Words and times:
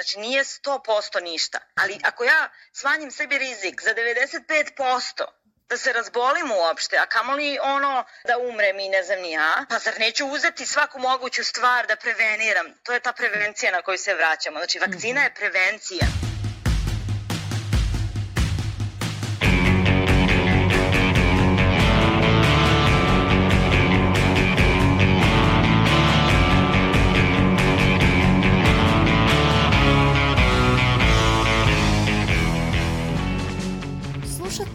Znači 0.00 0.18
nije 0.18 0.44
100% 0.44 1.22
ništa. 1.22 1.58
Ali 1.74 1.98
ako 2.04 2.24
ja 2.24 2.48
smanjim 2.72 3.10
sebi 3.10 3.38
rizik 3.38 3.82
za 3.82 3.90
95%, 3.94 5.24
da 5.68 5.76
se 5.76 5.92
razbolim 5.92 6.50
uopšte, 6.50 6.98
a 6.98 7.06
kamoli 7.06 7.58
ono 7.62 8.04
da 8.26 8.38
umrem 8.38 8.80
i 8.80 8.88
ne 8.88 9.02
znam 9.02 9.20
ni 9.20 9.32
ja, 9.32 9.66
pa 9.68 9.78
zar 9.78 9.94
neću 9.98 10.26
uzeti 10.26 10.66
svaku 10.66 10.98
moguću 10.98 11.44
stvar 11.44 11.86
da 11.86 11.96
preveniram? 11.96 12.66
To 12.82 12.92
je 12.92 13.00
ta 13.00 13.12
prevencija 13.12 13.72
na 13.72 13.82
koju 13.82 13.98
se 13.98 14.14
vraćamo. 14.14 14.58
Znači 14.58 14.78
vakcina 14.78 15.22
je 15.22 15.34
prevencija. 15.34 16.29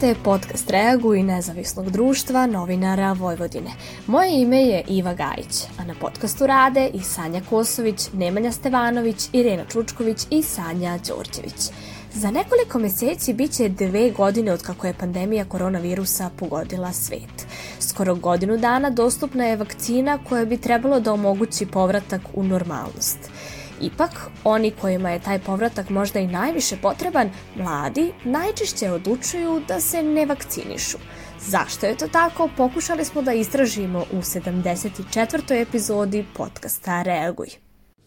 Slušate 0.06 0.24
podcast 0.24 0.70
Reagu 0.70 1.14
i 1.14 1.22
nezavisnog 1.22 1.90
društva 1.90 2.46
novinara 2.46 3.12
Vojvodine. 3.12 3.70
Moje 4.06 4.42
ime 4.42 4.62
je 4.62 4.84
Iva 4.88 5.14
Gajić, 5.14 5.64
a 5.78 5.84
na 5.84 5.94
podcastu 6.00 6.46
rade 6.46 6.90
i 6.94 7.00
Sanja 7.00 7.40
Kosović, 7.50 8.12
Nemanja 8.12 8.52
Stevanović, 8.52 9.28
Irena 9.32 9.64
Čučković 9.72 10.18
i 10.30 10.42
Sanja 10.42 10.98
Đorđević. 11.08 11.70
Za 12.14 12.30
nekoliko 12.30 12.78
meseci 12.78 13.34
biće 13.34 13.68
dve 13.68 14.10
godine 14.10 14.52
od 14.52 14.62
kako 14.62 14.86
je 14.86 14.98
pandemija 14.98 15.44
koronavirusa 15.44 16.30
pogodila 16.36 16.92
svet. 16.92 17.46
Skoro 17.80 18.14
godinu 18.14 18.56
dana 18.56 18.90
dostupna 18.90 19.44
je 19.44 19.56
vakcina 19.56 20.18
koja 20.28 20.44
bi 20.44 20.56
trebalo 20.56 21.00
da 21.00 21.12
omogući 21.12 21.66
povratak 21.66 22.20
u 22.34 22.42
normalnost. 22.42 23.18
Ipak, 23.82 24.30
oni 24.44 24.70
kojima 24.70 25.10
je 25.10 25.18
taj 25.20 25.38
povratak 25.38 25.90
možda 25.90 26.20
i 26.20 26.26
najviše 26.26 26.76
potreban, 26.82 27.30
mladi, 27.56 28.12
najčešće 28.24 28.90
odlučuju 28.90 29.62
da 29.68 29.80
se 29.80 30.02
ne 30.02 30.26
vakcinišu. 30.26 30.98
Zašto 31.40 31.86
je 31.86 31.96
to 31.96 32.08
tako, 32.08 32.48
pokušali 32.56 33.04
smo 33.04 33.22
da 33.22 33.32
istražimo 33.32 34.04
u 34.12 34.16
74. 34.16 35.62
epizodi 35.62 36.24
podcasta 36.36 37.02
Reaguj. 37.02 37.48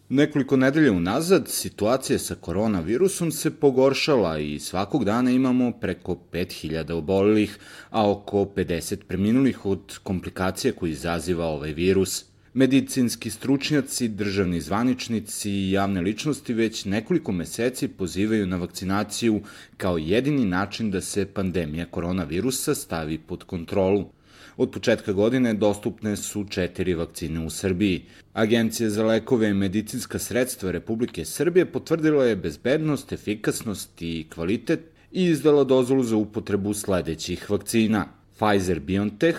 Nekoliko 0.10 0.58
nedelja 0.58 0.92
unazad 0.92 1.50
situacija 1.50 2.20
sa 2.20 2.36
koronavirusom 2.36 3.32
se 3.32 3.52
pogoršala 3.60 4.40
i 4.40 4.60
svakog 4.60 5.06
dana 5.06 5.32
imamo 5.32 5.72
preko 5.72 6.18
5000 6.32 6.94
obolelih, 6.94 7.58
a 7.90 8.12
oko 8.12 8.38
50 8.38 8.96
preminulih 9.08 9.66
od 9.66 10.00
komplikacija 10.04 10.74
koji 10.74 10.92
izaziva 10.92 11.46
ovaj 11.46 11.74
virus– 11.74 12.24
Medicinski 12.54 13.30
stručnjaci, 13.30 14.08
državni 14.08 14.62
zvaničnici 14.62 15.52
i 15.52 15.72
javne 15.72 16.02
ličnosti 16.02 16.54
već 16.54 16.86
nekoliko 16.86 17.32
meseci 17.32 17.88
pozivaju 17.88 18.48
na 18.48 18.58
vakcinaciju 18.58 19.42
kao 19.78 19.98
jedini 19.98 20.46
način 20.46 20.92
da 20.92 21.02
se 21.02 21.26
pandemija 21.26 21.86
koronavirusa 21.86 22.76
stavi 22.76 23.18
pod 23.18 23.44
kontrolu. 23.44 24.10
Od 24.58 24.72
početka 24.72 25.14
godine 25.14 25.54
dostupne 25.54 26.16
su 26.18 26.46
četiri 26.50 26.94
vakcine 26.94 27.46
u 27.46 27.50
Srbiji. 27.50 28.06
Agencija 28.34 28.90
za 28.90 29.06
lekove 29.06 29.50
i 29.50 29.54
medicinska 29.54 30.20
sredstva 30.20 30.72
Republike 30.72 31.26
Srbije 31.26 31.66
potvrdila 31.66 32.26
je 32.26 32.36
bezbednost, 32.36 33.12
efikasnost 33.12 34.02
i 34.02 34.26
kvalitet 34.34 34.80
i 35.12 35.26
izdala 35.26 35.64
dozvolu 35.64 36.04
za 36.04 36.16
upotrebu 36.16 36.74
sledećih 36.74 37.50
vakcina. 37.50 38.08
Pfizer-BioNTech, 38.40 39.36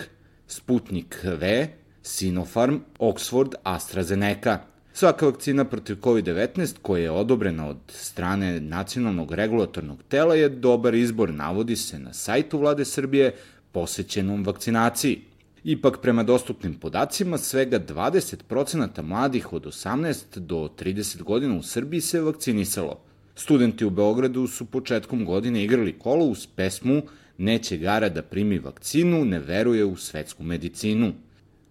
Sputnik 0.47 1.17
V, 1.23 1.67
Sinopharm, 2.03 2.79
Oxford, 2.99 3.55
AstraZeneca. 3.63 4.59
Svaka 4.93 5.25
vakcina 5.25 5.65
protiv 5.65 5.95
COVID-19 5.95 6.75
koja 6.81 7.03
je 7.03 7.11
odobrena 7.11 7.67
od 7.69 7.77
strane 7.87 8.59
Nacionalnog 8.59 9.31
regulatornog 9.33 10.03
tela 10.09 10.35
je 10.35 10.49
dobar 10.49 10.95
izbor, 10.95 11.33
navodi 11.33 11.75
se 11.75 11.99
na 11.99 12.13
sajtu 12.13 12.57
vlade 12.57 12.85
Srbije 12.85 13.35
posvećenom 13.71 14.43
vakcinaciji. 14.43 15.21
Ipak, 15.63 15.97
prema 16.01 16.23
dostupnim 16.23 16.73
podacima, 16.73 17.37
svega 17.37 17.79
20% 17.79 19.01
mladih 19.01 19.53
od 19.53 19.65
18 19.65 20.39
do 20.39 20.69
30 20.79 21.23
godina 21.23 21.55
u 21.55 21.63
Srbiji 21.63 22.01
se 22.01 22.21
vakcinisalo. 22.21 22.99
Studenti 23.35 23.85
u 23.85 23.89
Beogradu 23.89 24.47
su 24.47 24.65
početkom 24.65 25.25
godine 25.25 25.63
igrali 25.63 25.99
kolo 25.99 26.25
uz 26.25 26.47
pesmu 26.55 27.01
Neće 27.37 27.77
gara 27.77 28.09
da 28.09 28.21
primi 28.21 28.59
vakcinu, 28.59 29.25
ne 29.25 29.39
veruje 29.39 29.85
u 29.85 29.95
svetsku 29.95 30.43
medicinu. 30.43 31.13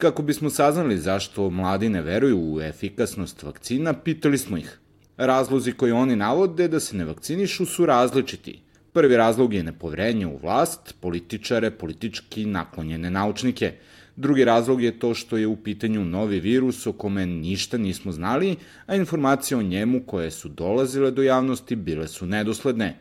Kako 0.00 0.22
bismo 0.22 0.50
saznali 0.50 0.99
zašto 0.99 1.50
mladi 1.50 1.88
ne 1.88 2.03
veruju 2.03 2.38
u 2.55 2.61
efikasnost 2.61 3.43
vakcina, 3.43 3.93
pitali 3.93 4.38
smo 4.38 4.56
ih. 4.56 4.78
Razlozi 5.16 5.72
koji 5.72 5.93
oni 5.93 6.16
navode 6.16 6.69
da 6.69 6.81
se 6.81 6.97
ne 6.97 7.05
vakcinišu 7.05 7.66
su 7.66 7.87
različiti. 7.87 8.61
Prvi 8.93 9.16
razlog 9.16 9.55
je 9.55 9.62
nepoverenje 9.62 10.27
u 10.27 10.38
vlast, 10.43 10.94
političare, 11.00 11.71
politički 11.71 12.47
naklonjene 12.47 13.11
naučnike. 13.11 13.72
Drugi 14.16 14.44
razlog 14.44 14.83
je 14.83 14.99
to 14.99 15.15
što 15.15 15.37
je 15.37 15.47
u 15.47 15.56
pitanju 15.56 16.05
novi 16.05 16.41
virus 16.41 16.87
o 16.87 16.93
kome 16.93 17.27
ništa 17.27 17.78
nismo 17.78 18.12
znali, 18.12 18.56
a 18.87 18.97
informacije 18.97 19.59
o 19.59 19.62
njemu 19.62 20.00
koje 20.06 20.31
su 20.31 20.49
dolazile 20.49 21.11
do 21.11 21.22
javnosti 21.22 21.77
bile 21.77 22.09
su 22.09 22.27
nedosledne. 22.27 22.97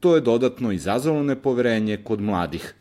To 0.00 0.14
je 0.14 0.20
dodatno 0.20 0.72
izazvalo 0.72 1.22
nepoverenje 1.22 1.96
kod 1.96 2.20
mladih. 2.20 2.74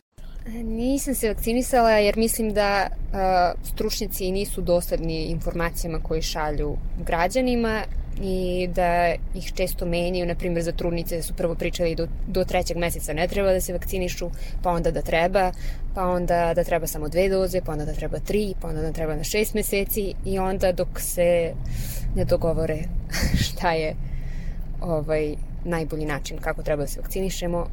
Nisam 0.48 1.16
se 1.16 1.28
vakcinisala 1.28 1.92
jer 1.92 2.18
mislim 2.18 2.54
da 2.54 2.88
uh, 2.90 3.70
stručnjaci 3.74 4.32
nisu 4.32 4.62
dosledni 4.62 5.24
informacijama 5.24 6.00
koje 6.04 6.22
šalju 6.22 6.78
građanima 7.06 7.84
i 8.22 8.70
da 8.76 9.14
ih 9.36 9.54
često 9.56 9.86
menjaju, 9.86 10.26
na 10.26 10.36
primjer 10.36 10.64
za 10.64 10.72
trudnice 10.72 11.22
su 11.22 11.34
prvo 11.34 11.56
pričali 11.56 11.96
do, 11.96 12.08
do 12.28 12.44
trećeg 12.44 12.78
meseca 12.78 13.14
ne 13.14 13.28
treba 13.28 13.54
da 13.54 13.62
se 13.62 13.74
vakcinišu, 13.74 14.30
pa 14.64 14.72
onda 14.72 14.92
da 14.92 15.02
treba, 15.02 15.52
pa 15.96 16.06
onda 16.06 16.54
da 16.56 16.64
treba 16.64 16.88
samo 16.88 17.10
dve 17.10 17.30
doze, 17.30 17.62
pa 17.66 17.72
onda 17.72 17.86
da 17.86 17.94
treba 17.94 18.20
tri, 18.20 18.54
pa 18.62 18.68
onda 18.68 18.82
da 18.82 18.92
treba 18.92 19.16
na 19.16 19.24
šest 19.24 19.54
meseci 19.54 20.14
i 20.26 20.40
onda 20.40 20.72
dok 20.72 21.00
se 21.00 21.54
ne 22.16 22.26
dogovore 22.26 22.78
šta 23.46 23.72
je 23.72 23.96
ovaj, 24.82 25.36
najbolji 25.66 26.06
način 26.06 26.38
kako 26.38 26.64
treba 26.64 26.84
da 26.84 26.88
se 26.88 27.02
vakcinišemo, 27.02 27.68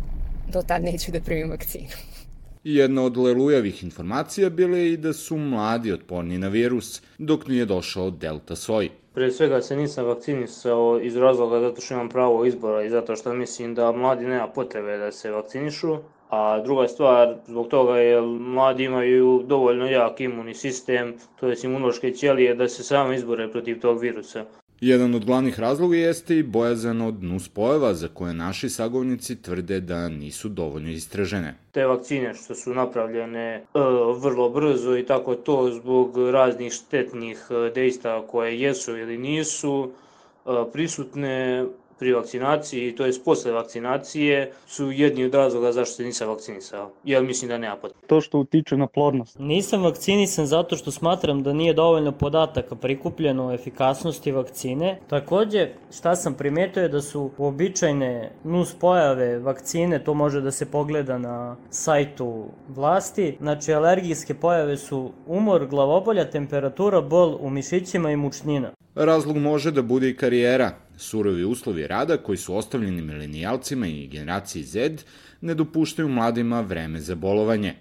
do 0.52 0.62
tad 0.62 0.84
neću 0.84 1.12
da 1.12 1.20
primim 1.20 1.50
vakcinu. 1.50 2.17
Jedna 2.64 3.02
od 3.02 3.16
lelujavih 3.16 3.84
informacija 3.84 4.50
bile 4.50 4.88
i 4.88 4.96
da 4.96 5.12
su 5.12 5.36
mladi 5.36 5.92
otporni 5.92 6.38
na 6.38 6.48
virus, 6.48 7.02
dok 7.19 7.46
nije 7.46 7.64
došao 7.64 8.10
delta 8.10 8.56
soj. 8.56 8.91
Pre 9.14 9.30
svega 9.30 9.62
se 9.62 9.76
nisam 9.76 10.04
vakcinisao 10.04 11.00
iz 11.02 11.16
razloga 11.16 11.60
zato 11.60 11.80
što 11.80 11.94
imam 11.94 12.08
pravo 12.08 12.44
izbora 12.44 12.82
i 12.84 12.91
zato 12.91 13.16
što 13.16 13.34
mislim 13.34 13.74
da 13.74 13.92
mladi 13.92 14.26
nema 14.26 14.47
potrebe 14.48 14.97
da 14.98 15.12
se 15.12 15.30
vakcinišu. 15.30 15.97
A 16.30 16.62
druga 16.64 16.88
stvar, 16.88 17.36
zbog 17.47 17.68
toga 17.68 17.97
je 17.97 18.20
mladi 18.22 18.84
imaju 18.84 19.44
dovoljno 19.47 19.86
jak 19.86 20.20
imunni 20.20 20.54
sistem, 20.54 21.14
to 21.41 21.48
je 21.48 21.56
imunološke 21.64 22.10
ćelije, 22.12 22.54
da 22.54 22.68
se 22.68 22.82
samo 22.82 23.12
izbore 23.12 23.50
protiv 23.50 23.80
tog 23.80 24.00
virusa. 24.00 24.44
Jedan 24.81 25.15
od 25.15 25.25
glavnih 25.25 25.61
razloga 25.61 25.97
jeste 25.97 26.37
i 26.39 26.43
bojazan 26.43 27.00
od 27.00 27.22
nuspojava 27.22 27.94
za 27.94 28.09
koje 28.09 28.34
naši 28.34 28.69
sagovnici 28.69 29.43
tvrde 29.43 29.81
da 29.81 30.09
nisu 30.09 30.49
dovoljno 30.49 30.91
istražene. 30.91 31.55
Te 31.72 31.87
vakcine 31.87 32.34
što 32.34 32.55
su 32.55 32.75
napravljene 32.75 33.55
e, 33.55 33.62
vrlo 34.19 34.50
brzo 34.50 34.97
i 34.97 35.06
tako 35.06 35.34
to 35.34 35.71
zbog 35.72 36.19
raznih 36.31 36.72
štetnih 36.72 37.47
e, 37.50 37.71
dejstva 37.75 38.27
koje 38.27 38.61
jesu 38.61 38.97
ili 38.97 39.19
nisu 39.19 39.91
e, 39.91 40.50
prisutne 40.72 41.65
pri 41.98 42.12
vakcinaciji, 42.12 42.97
to 42.97 43.06
je 43.06 43.12
posle 43.25 43.53
vakcinacije, 43.53 44.53
su 44.66 44.92
jedni 44.92 45.25
od 45.25 45.34
razloga 45.34 45.72
zašto 45.72 45.94
se 45.94 46.04
nisam 46.04 46.28
vakcinisao. 46.28 46.91
Ja 47.04 47.22
mislim 47.22 47.48
da 47.48 47.59
nema 47.59 47.76
potrebe. 47.76 48.06
To 48.06 48.20
što 48.20 48.38
utiče 48.38 48.76
na 48.76 48.86
plodnost. 48.86 49.36
Nisam 49.38 49.82
vakcinisan 49.82 50.47
zato 50.47 50.76
što 50.76 50.91
smatram 50.91 51.42
da 51.42 51.53
nije 51.53 51.75
dovoljno 51.75 52.12
podataka 52.12 52.75
prikupljeno 52.76 53.47
o 53.47 53.53
efikasnosti 53.53 54.32
vakcine. 54.32 55.00
Takođe, 55.09 55.69
šta 55.97 56.16
sam 56.16 56.34
primetio 56.34 56.82
je 56.82 56.88
da 56.88 57.00
su 57.00 57.31
uobičajne 57.38 58.33
nus 58.45 58.74
pojave 58.74 59.39
vakcine, 59.39 60.04
to 60.04 60.15
može 60.15 60.41
da 60.41 60.50
se 60.50 60.71
pogleda 60.71 61.18
na 61.18 61.56
sajtu 61.71 62.45
vlasti. 62.68 63.36
Znači, 63.41 63.72
alergijske 63.72 64.34
pojave 64.34 64.77
su 64.77 65.12
umor, 65.27 65.66
glavobolja, 65.66 66.30
temperatura, 66.30 67.00
bol 67.00 67.39
u 67.41 67.50
mišićima 67.50 68.10
i 68.10 68.16
mučnina. 68.16 68.71
Razlog 68.95 69.36
može 69.36 69.71
da 69.71 69.83
bude 69.83 70.09
i 70.09 70.16
karijera. 70.16 70.87
Surovi 70.98 71.45
uslovi 71.45 71.86
rada 71.86 72.16
koji 72.16 72.39
su 72.39 72.56
ostavljeni 72.56 73.03
milenijalcima 73.03 73.86
i 73.86 74.06
generaciji 74.06 74.62
Z 74.62 74.91
ne 75.41 75.54
dopuštaju 75.54 76.09
mladima 76.09 76.60
vreme 76.60 77.00
za 77.00 77.15
bolovanje. 77.15 77.74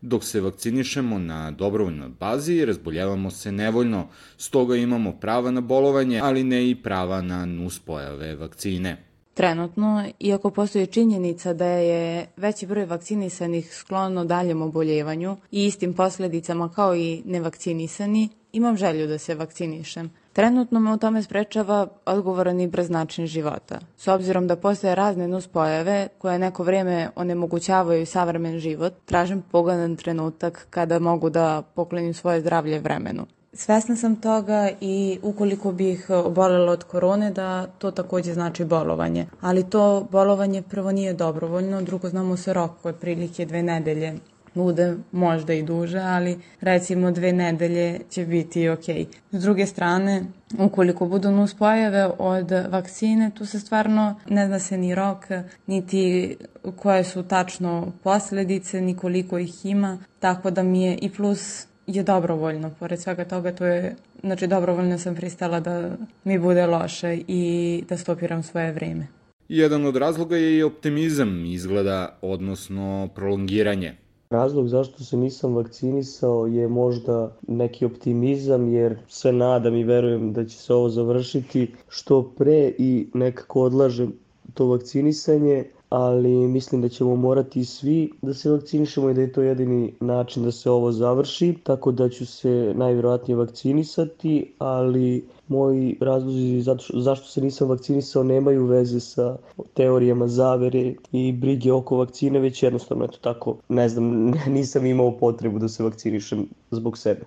Dok 0.00 0.24
se 0.24 0.40
vakcinišemo 0.40 1.18
na 1.18 1.50
dobrovoljnoj 1.50 2.08
bazi, 2.08 2.64
razboljevamo 2.64 3.30
se 3.30 3.52
nevoljno, 3.52 4.08
stoga 4.36 4.76
imamo 4.76 5.12
prava 5.12 5.50
na 5.50 5.60
bolovanje, 5.60 6.20
ali 6.22 6.44
ne 6.44 6.70
i 6.70 6.74
prava 6.74 7.22
na 7.22 7.46
nuspojave 7.46 8.36
vakcine. 8.36 8.96
Trenutno, 9.34 10.04
iako 10.20 10.50
postoji 10.50 10.86
činjenica 10.86 11.52
da 11.52 11.66
je 11.66 12.26
veći 12.36 12.66
broj 12.66 12.84
vakcinisanih 12.84 13.74
sklono 13.74 14.24
daljem 14.24 14.62
oboljevanju 14.62 15.36
i 15.50 15.66
istim 15.66 15.94
posledicama 15.94 16.72
kao 16.72 16.96
i 16.96 17.22
nevakcinisani, 17.24 18.28
imam 18.52 18.76
želju 18.76 19.06
da 19.06 19.18
se 19.18 19.34
vakcinišem. 19.34 20.10
Trenutno 20.32 20.80
me 20.80 20.92
u 20.92 20.96
tome 20.96 21.22
sprečava 21.22 21.86
odgovoran 22.06 22.60
i 22.60 22.66
brz 22.66 22.90
način 22.90 23.26
života. 23.26 23.78
S 23.96 24.08
obzirom 24.08 24.46
da 24.46 24.56
postoje 24.56 24.94
razne 24.94 25.28
nuspojave 25.28 26.08
koje 26.18 26.38
neko 26.38 26.62
vrijeme 26.62 27.10
onemogućavaju 27.16 28.06
savremen 28.06 28.58
život, 28.58 28.92
tražim 29.04 29.42
pogodan 29.50 29.96
trenutak 29.96 30.66
kada 30.70 30.98
mogu 30.98 31.30
da 31.30 31.62
poklonim 31.74 32.14
svoje 32.14 32.40
zdravlje 32.40 32.78
vremenu. 32.78 33.26
Svesna 33.52 33.96
sam 33.96 34.16
toga 34.16 34.70
i 34.80 35.18
ukoliko 35.22 35.72
bih 35.72 36.10
obolela 36.10 36.72
od 36.72 36.84
korone 36.84 37.30
da 37.30 37.66
to 37.66 37.90
takođe 37.90 38.34
znači 38.34 38.64
bolovanje. 38.64 39.26
Ali 39.40 39.70
to 39.70 40.08
bolovanje 40.10 40.62
prvo 40.62 40.92
nije 40.92 41.12
dobrovoljno, 41.12 41.82
drugo 41.82 42.08
znamo 42.08 42.36
se 42.36 42.52
rok 42.52 42.70
koje 42.82 42.94
prilike 42.94 43.46
dve 43.46 43.62
nedelje 43.62 44.14
bude 44.54 44.96
možda 45.12 45.52
i 45.52 45.62
duže, 45.62 45.98
ali 45.98 46.38
recimo 46.60 47.10
dve 47.10 47.32
nedelje 47.32 48.00
će 48.10 48.26
biti 48.26 48.68
ok. 48.68 48.84
S 49.32 49.42
druge 49.42 49.66
strane, 49.66 50.24
ukoliko 50.58 51.06
budu 51.06 51.30
nuspojave 51.30 52.10
od 52.18 52.50
vakcine, 52.50 53.30
tu 53.38 53.46
se 53.46 53.60
stvarno 53.60 54.20
ne 54.28 54.46
zna 54.46 54.58
se 54.58 54.78
ni 54.78 54.94
rok, 54.94 55.26
niti 55.66 56.36
koje 56.76 57.04
su 57.04 57.22
tačno 57.22 57.92
posledice, 58.02 58.80
ni 58.80 58.96
koliko 58.96 59.38
ih 59.38 59.66
ima, 59.66 59.98
tako 60.20 60.50
da 60.50 60.62
mi 60.62 60.82
je 60.82 60.98
i 61.02 61.10
plus 61.10 61.66
je 61.86 62.02
dobrovoljno. 62.02 62.70
Pored 62.78 63.00
svega 63.00 63.24
toga, 63.24 63.52
to 63.52 63.64
je, 63.64 63.96
znači 64.20 64.46
dobrovoljno 64.46 64.98
sam 64.98 65.14
pristala 65.14 65.60
da 65.60 65.90
mi 66.24 66.38
bude 66.38 66.66
loše 66.66 67.18
i 67.28 67.84
da 67.88 67.96
stopiram 67.96 68.42
svoje 68.42 68.72
vreme. 68.72 69.06
Jedan 69.48 69.86
od 69.86 69.96
razloga 69.96 70.36
je 70.36 70.58
i 70.58 70.62
optimizam 70.62 71.44
izgleda, 71.44 72.18
odnosno 72.22 73.08
prolongiranje. 73.14 73.94
Razlog 74.32 74.68
zašto 74.68 75.04
se 75.04 75.16
nisam 75.16 75.54
vakcinisao 75.54 76.46
je 76.46 76.68
možda 76.68 77.16
neki 77.48 77.84
optimizam 77.84 78.68
jer 78.68 78.96
se 79.08 79.32
nadam 79.32 79.74
i 79.74 79.84
verujem 79.84 80.32
da 80.32 80.44
će 80.44 80.56
se 80.58 80.74
ovo 80.74 80.88
završiti. 80.88 81.66
Što 81.88 82.22
pre 82.38 82.72
i 82.78 83.06
nekako 83.14 83.62
odlažem 83.62 84.12
to 84.54 84.66
vakcinisanje, 84.66 85.64
ali 85.94 86.48
mislim 86.48 86.82
da 86.82 86.88
ćemo 86.88 87.16
morati 87.16 87.64
svi 87.64 88.10
da 88.22 88.34
se 88.34 88.50
vakcinišemo 88.50 89.10
i 89.10 89.14
da 89.14 89.20
je 89.20 89.32
to 89.32 89.42
jedini 89.42 89.92
način 90.00 90.44
da 90.44 90.52
se 90.52 90.70
ovo 90.70 90.92
završi, 90.92 91.54
tako 91.62 91.92
da 91.92 92.08
ću 92.08 92.26
se 92.26 92.72
najvjerojatnije 92.76 93.36
vakcinisati, 93.36 94.52
ali 94.58 95.24
moji 95.48 95.96
razlozi 96.00 96.62
zašto 96.94 97.26
se 97.26 97.40
nisam 97.40 97.68
vakcinisao 97.68 98.22
nemaju 98.22 98.66
veze 98.66 99.00
sa 99.00 99.36
teorijama 99.74 100.28
zavere 100.28 100.94
i 101.12 101.32
brige 101.32 101.72
oko 101.72 101.96
vakcine, 101.96 102.38
već 102.38 102.62
jednostavno 102.62 103.04
eto 103.04 103.18
tako, 103.20 103.56
ne 103.68 103.88
znam, 103.88 104.30
nisam 104.56 104.86
imao 104.86 105.18
potrebu 105.18 105.58
da 105.58 105.68
se 105.68 105.84
vakcinišem 105.84 106.46
zbog 106.70 106.98
sebe, 106.98 107.22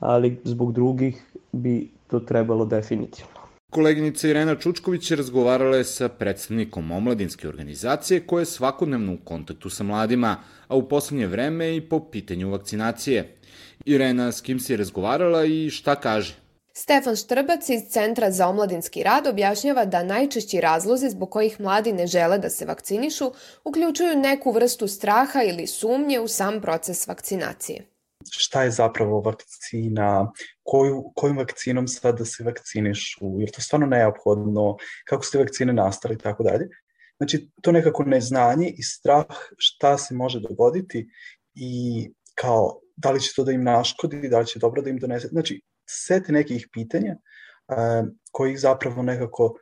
ali 0.00 0.40
zbog 0.44 0.72
drugih 0.72 1.32
bi 1.52 1.90
to 2.06 2.20
trebalo 2.20 2.64
definitivno. 2.64 3.37
Koleginica 3.70 4.28
Irena 4.28 4.54
Čučković 4.56 5.10
je 5.10 5.16
razgovarala 5.16 5.84
sa 5.84 6.08
predstavnikom 6.08 6.92
omladinske 6.92 7.48
organizacije 7.48 8.26
koja 8.26 8.40
je 8.40 8.46
svakodnevno 8.46 9.12
u 9.12 9.18
kontaktu 9.24 9.70
sa 9.70 9.84
mladima, 9.84 10.36
a 10.68 10.76
u 10.76 10.88
poslednje 10.88 11.26
vreme 11.26 11.76
i 11.76 11.80
po 11.80 12.00
pitanju 12.10 12.50
vakcinacije. 12.50 13.36
Irena, 13.84 14.32
s 14.32 14.40
kim 14.40 14.60
si 14.60 14.72
je 14.72 14.76
razgovarala 14.76 15.44
i 15.44 15.70
šta 15.70 15.94
kaže? 16.00 16.34
Stefan 16.72 17.16
Štrbac 17.16 17.68
iz 17.68 17.82
Centra 17.90 18.30
za 18.30 18.48
omladinski 18.48 19.02
rad 19.02 19.26
objašnjava 19.26 19.84
da 19.84 20.02
najčešći 20.02 20.60
razlozi 20.60 21.10
zbog 21.10 21.30
kojih 21.30 21.60
mladi 21.60 21.92
ne 21.92 22.06
žele 22.06 22.38
da 22.38 22.50
se 22.50 22.66
vakcinišu 22.66 23.32
uključuju 23.64 24.16
neku 24.16 24.52
vrstu 24.52 24.88
straha 24.88 25.42
ili 25.42 25.66
sumnje 25.66 26.20
u 26.20 26.28
sam 26.28 26.60
proces 26.60 27.06
vakcinacije 27.06 27.97
šta 28.32 28.62
je 28.62 28.70
zapravo 28.70 29.20
vakcina, 29.20 30.32
koju, 30.62 31.12
kojim 31.14 31.38
vakcinom 31.38 31.88
sad 31.88 32.18
da 32.18 32.24
se 32.24 32.44
vakcinišu, 32.44 33.40
jer 33.40 33.50
to 33.50 33.62
stvarno 33.62 33.86
neophodno, 33.86 34.76
kako 35.08 35.24
su 35.24 35.32
te 35.32 35.38
vakcine 35.38 35.72
nastale 35.72 36.14
i 36.14 36.18
tako 36.18 36.42
dalje. 36.42 36.68
Znači, 37.16 37.50
to 37.62 37.72
nekako 37.72 38.04
neznanje 38.04 38.68
i 38.68 38.82
strah 38.82 39.26
šta 39.56 39.98
se 39.98 40.14
može 40.14 40.40
dogoditi 40.40 41.08
i 41.54 42.10
kao 42.34 42.80
da 42.96 43.10
li 43.10 43.20
će 43.20 43.32
to 43.36 43.44
da 43.44 43.52
im 43.52 43.64
naškodi, 43.64 44.28
da 44.28 44.38
li 44.38 44.46
će 44.46 44.58
dobro 44.58 44.82
da 44.82 44.90
im 44.90 44.98
donese. 44.98 45.28
Znači, 45.28 45.60
sete 45.88 46.32
nekih 46.32 46.68
pitanja 46.72 47.16
uh, 47.16 48.08
koji 48.32 48.52
ih 48.52 48.60
zapravo 48.60 49.02
nekako 49.02 49.54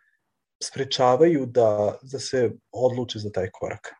sprečavaju 0.63 1.47
da, 1.47 1.99
da 2.03 2.19
se 2.19 2.51
odluče 2.73 3.19
za 3.19 3.31
taj 3.31 3.51
korak. 3.53 3.95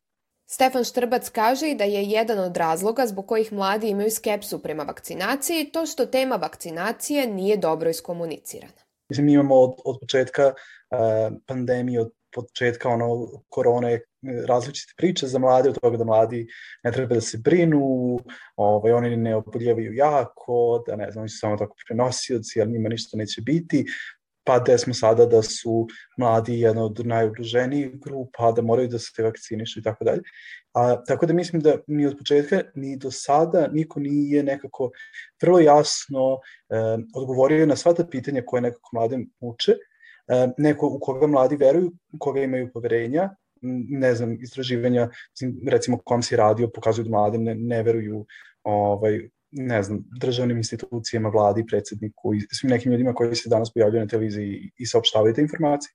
Stefan 0.47 0.85
Štrbac 0.85 1.29
kaže 1.29 1.71
i 1.71 1.75
da 1.75 1.85
je 1.85 2.03
jedan 2.03 2.39
od 2.39 2.57
razloga 2.57 3.07
zbog 3.07 3.27
kojih 3.27 3.53
mladi 3.53 3.89
imaju 3.89 4.11
skepsu 4.11 4.63
prema 4.63 4.83
vakcinaciji 4.83 5.71
to 5.73 5.87
što 5.87 6.07
tema 6.07 6.37
vakcinacije 6.37 7.27
nije 7.27 7.57
dobro 7.57 7.91
iskomunicirana. 7.91 8.83
Mislim, 9.09 9.27
mi 9.27 9.33
imamo 9.33 9.55
od, 9.55 9.75
od 9.85 9.97
početka 10.01 10.47
uh, 10.47 11.37
pandemije, 11.47 12.01
od 12.01 12.13
početka 12.35 12.89
ono, 12.89 13.27
korone 13.49 14.01
različite 14.47 14.93
priče 14.97 15.27
za 15.27 15.39
mlade, 15.39 15.69
od 15.69 15.81
toga 15.81 15.97
da 15.97 16.05
mladi 16.05 16.47
ne 16.85 16.93
treba 16.93 17.15
da 17.15 17.21
se 17.21 17.39
brinu, 17.39 18.19
ovaj, 18.57 18.93
oni 18.93 19.17
ne 19.17 19.37
oboljevaju 19.37 19.95
jako, 19.95 20.85
da 20.87 20.97
ne 20.97 21.11
znam, 21.11 21.23
oni 21.23 21.29
su 21.29 21.39
samo 21.39 21.57
tako 21.57 21.77
prenosioci, 21.87 22.61
ali 22.61 22.73
njima 22.73 22.89
ništa 22.89 23.17
neće 23.17 23.43
biti, 23.43 23.85
pa 24.47 24.59
gde 24.59 24.79
smo 24.79 24.95
sada 24.95 25.27
da 25.27 25.43
su 25.43 25.87
mladi 26.19 26.61
jedna 26.61 26.85
od 26.85 27.01
najugroženijih 27.07 28.01
grupa, 28.01 28.53
da 28.53 28.63
moraju 28.63 28.89
da 28.89 28.99
se 28.99 29.23
vakcinišu 29.23 29.81
i 29.81 29.83
tako 29.83 30.05
dalje. 30.05 30.23
A, 30.75 31.05
tako 31.05 31.27
da 31.27 31.35
mislim 31.35 31.63
da 31.63 31.77
ni 31.87 32.07
od 32.07 32.19
početka, 32.19 32.63
ni 32.75 32.97
do 32.97 33.11
sada 33.11 33.69
niko 33.73 34.01
nije 34.01 34.43
nekako 34.43 34.91
vrlo 35.43 35.61
jasno 35.61 36.39
e, 36.71 36.77
odgovorio 37.15 37.67
na 37.67 37.77
sva 37.77 37.95
ta 37.95 38.07
pitanja 38.07 38.43
koje 38.47 38.61
nekako 38.61 38.91
mlade 38.93 39.19
muče, 39.41 39.73
e, 39.73 40.49
neko 40.59 40.87
u 40.87 41.01
koga 41.01 41.27
mladi 41.27 41.57
veruju, 41.57 41.93
u 42.13 42.19
koga 42.19 42.41
imaju 42.41 42.71
poverenja, 42.73 43.31
ne 43.89 44.15
znam, 44.15 44.37
istraživanja, 44.41 45.09
recimo 45.69 45.99
kom 46.05 46.23
si 46.23 46.37
radio, 46.37 46.71
pokazuju 46.75 47.05
da 47.05 47.11
mlade 47.11 47.39
ne, 47.39 47.55
ne 47.55 47.83
veruju 47.83 48.27
ovaj, 48.63 49.29
ne 49.51 49.83
znam, 49.83 50.05
državnim 50.21 50.57
institucijama, 50.57 51.29
vladi, 51.29 51.67
predsedniku 51.67 52.35
i 52.35 52.41
svim 52.41 52.71
nekim 52.71 52.93
ljudima 52.93 53.15
koji 53.15 53.35
se 53.35 53.49
danas 53.49 53.73
pojavljaju 53.73 54.05
na 54.05 54.09
televiziji 54.09 54.71
i 54.79 54.87
saopštavaju 54.87 55.35
te 55.35 55.41
informacije. 55.41 55.93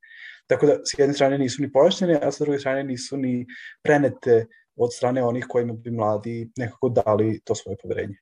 Tako 0.47 0.65
da, 0.65 0.73
s 0.85 0.99
jedne 0.99 1.13
strane 1.13 1.37
nisu 1.37 1.61
ni 1.61 1.71
pojašnjene, 1.71 2.19
a 2.21 2.31
sa 2.31 2.43
druge 2.43 2.59
strane 2.59 2.83
nisu 2.83 3.17
ni 3.17 3.45
prenete 3.83 4.45
od 4.75 4.93
strane 4.93 5.23
onih 5.23 5.45
kojima 5.49 5.73
bi 5.73 5.91
mladi 5.91 6.51
nekako 6.57 6.89
dali 6.89 7.39
to 7.43 7.55
svoje 7.55 7.77
poverenje. 7.83 8.15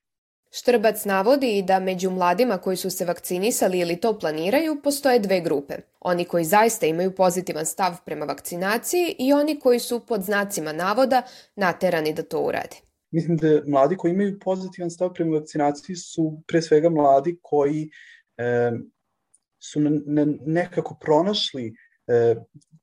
Štrbac 0.51 1.05
navodi 1.05 1.57
i 1.57 1.63
da 1.63 1.79
među 1.79 2.09
mladima 2.09 2.57
koji 2.57 2.77
su 2.77 2.89
se 2.89 3.05
vakcinisali 3.05 3.79
ili 3.79 3.95
to 3.95 4.19
planiraju 4.19 4.81
postoje 4.83 5.19
dve 5.19 5.41
grupe. 5.41 5.73
Oni 5.99 6.25
koji 6.25 6.45
zaista 6.45 6.85
imaju 6.85 7.15
pozitivan 7.15 7.65
stav 7.65 7.95
prema 8.05 8.25
vakcinaciji 8.25 9.15
i 9.19 9.33
oni 9.33 9.59
koji 9.59 9.79
su 9.79 10.05
pod 10.05 10.23
znacima 10.23 10.73
navoda 10.73 11.21
naterani 11.55 12.13
da 12.13 12.23
to 12.23 12.39
urade. 12.39 12.88
Mislim 13.11 13.37
da 13.37 13.61
mladi 13.67 13.97
koji 13.97 14.11
imaju 14.11 14.39
pozitivan 14.39 14.91
stav 14.91 15.13
prema 15.13 15.37
vakcinaciji 15.37 15.95
su 15.95 16.41
pre 16.47 16.61
svega 16.61 16.89
mladi 16.89 17.37
koji 17.41 17.89
e, 18.37 18.71
su 19.59 19.81
ne, 19.81 19.89
ne, 20.05 20.25
nekako 20.45 20.97
pronašli 21.01 21.73
e, 22.07 22.35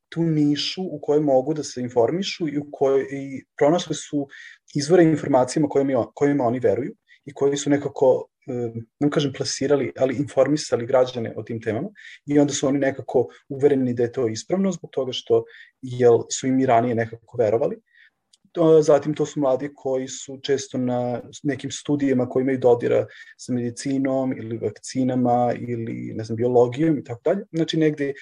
tu 0.08 0.22
nišu 0.22 0.82
u 0.82 1.00
kojoj 1.02 1.20
mogu 1.20 1.54
da 1.54 1.62
se 1.64 1.80
informišu 1.80 2.48
i 2.48 2.58
u 2.58 2.68
kojoj 2.72 3.06
i 3.10 3.44
pronašli 3.56 3.94
su 3.94 4.28
izvore 4.74 5.04
informacijama 5.04 5.68
kojima, 5.68 6.06
kojima 6.14 6.44
oni 6.44 6.58
veruju 6.58 6.94
i 7.24 7.34
koji 7.34 7.56
su 7.56 7.70
nekako 7.70 8.28
ne 9.00 9.10
kažem 9.10 9.32
plasirali, 9.32 9.92
ali 9.98 10.16
informisali 10.16 10.86
građane 10.86 11.34
o 11.36 11.42
tim 11.42 11.62
temama 11.62 11.88
i 12.26 12.38
onda 12.38 12.52
su 12.52 12.66
oni 12.66 12.78
nekako 12.78 13.26
uvereni 13.48 13.94
da 13.94 14.02
je 14.02 14.12
to 14.12 14.28
ispravno 14.28 14.72
zbog 14.72 14.90
toga 14.92 15.12
što 15.12 15.44
jel, 15.82 16.18
su 16.30 16.46
im 16.46 16.60
i 16.60 16.66
ranije 16.66 16.94
nekako 16.94 17.36
verovali 17.38 17.76
Zatim 18.82 19.14
to 19.14 19.26
su 19.26 19.40
mladi 19.40 19.70
koji 19.74 20.08
su 20.08 20.38
često 20.42 20.78
na 20.78 21.20
nekim 21.42 21.70
studijama 21.70 22.28
koji 22.28 22.42
imaju 22.42 22.58
dodira 22.58 23.06
sa 23.36 23.52
medicinom 23.52 24.32
ili 24.38 24.58
vakcinama 24.58 25.52
ili 25.68 26.12
ne 26.14 26.24
znam, 26.24 26.36
biologijom 26.36 26.98
i 26.98 27.04
tako 27.04 27.20
dalje. 27.24 27.44
Znači 27.52 27.76
negde 27.76 28.08
e, 28.08 28.14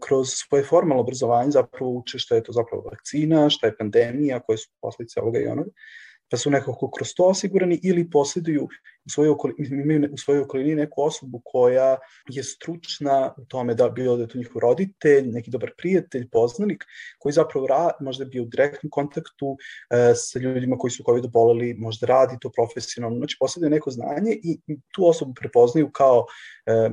kroz 0.00 0.28
svoje 0.30 0.64
formalno 0.64 1.02
obrazovanje 1.02 1.50
zapravo 1.50 1.92
uče 1.92 2.18
šta 2.18 2.34
je 2.34 2.42
to 2.42 2.52
zapravo 2.52 2.82
vakcina, 2.82 3.50
šta 3.50 3.66
je 3.66 3.76
pandemija, 3.76 4.40
koje 4.40 4.58
su 4.58 4.70
posljedice 4.80 5.20
ovoga 5.20 5.38
i 5.38 5.46
onoga 5.46 5.70
da 6.30 6.36
su 6.36 6.50
nekako 6.50 6.90
kroz 6.90 7.08
to 7.16 7.24
osigurani 7.24 7.80
ili 7.82 8.10
posjeduju 8.10 8.68
u 9.06 9.10
svojoj 9.10 9.30
okolini, 9.30 9.82
imaju 9.82 10.08
u 10.12 10.18
svojoj 10.18 10.42
okolini 10.42 10.74
neku 10.74 11.02
osobu 11.02 11.40
koja 11.44 11.96
je 12.30 12.42
stručna 12.42 13.34
u 13.38 13.44
tome 13.44 13.74
da 13.74 13.88
bilo 13.88 14.16
da 14.16 14.22
je 14.22 14.28
to 14.28 14.38
njihov 14.38 14.60
roditelj, 14.60 15.28
neki 15.30 15.50
dobar 15.50 15.70
prijatelj, 15.78 16.28
poznanik, 16.32 16.84
koji 17.18 17.32
zapravo 17.32 17.66
ra, 17.66 17.90
možda 18.00 18.24
bio 18.24 18.42
u 18.42 18.46
direktnom 18.46 18.90
kontaktu 18.90 19.56
e, 19.90 20.12
sa 20.14 20.38
ljudima 20.38 20.78
koji 20.78 20.90
su 20.90 21.04
COVID 21.06 21.30
boleli, 21.32 21.74
možda 21.74 22.06
radi 22.06 22.36
to 22.40 22.50
profesionalno, 22.50 23.18
znači 23.18 23.36
posjeduju 23.40 23.70
neko 23.70 23.90
znanje 23.90 24.38
i 24.42 24.60
tu 24.94 25.08
osobu 25.08 25.34
prepoznaju 25.34 25.90
kao 25.90 26.26
e, 26.66 26.90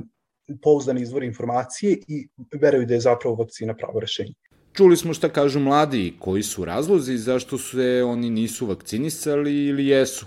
pouzdani 0.62 1.02
izvor 1.02 1.22
informacije 1.22 1.98
i 2.08 2.28
veruju 2.60 2.86
da 2.86 2.94
je 2.94 3.00
zapravo 3.00 3.36
vakcina 3.36 3.74
pravo 3.74 4.00
rešenje. 4.00 4.34
Čuli 4.72 4.96
smo 4.96 5.14
šta 5.14 5.28
kažu 5.28 5.60
mladi 5.60 6.06
i 6.06 6.12
koji 6.18 6.42
su 6.42 6.64
razlozi 6.64 7.16
zašto 7.16 7.58
se 7.58 8.04
oni 8.06 8.30
nisu 8.30 8.66
vakcinisali 8.66 9.66
ili 9.66 9.86
jesu. 9.86 10.26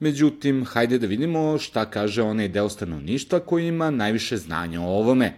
Međutim, 0.00 0.64
hajde 0.64 0.98
da 0.98 1.06
vidimo 1.06 1.58
šta 1.58 1.90
kaže 1.90 2.22
onaj 2.22 2.48
deo 2.48 2.68
stanovništva 2.68 3.40
koji 3.40 3.66
ima 3.66 3.90
najviše 3.90 4.36
znanja 4.36 4.80
o 4.80 4.98
ovome. 4.98 5.32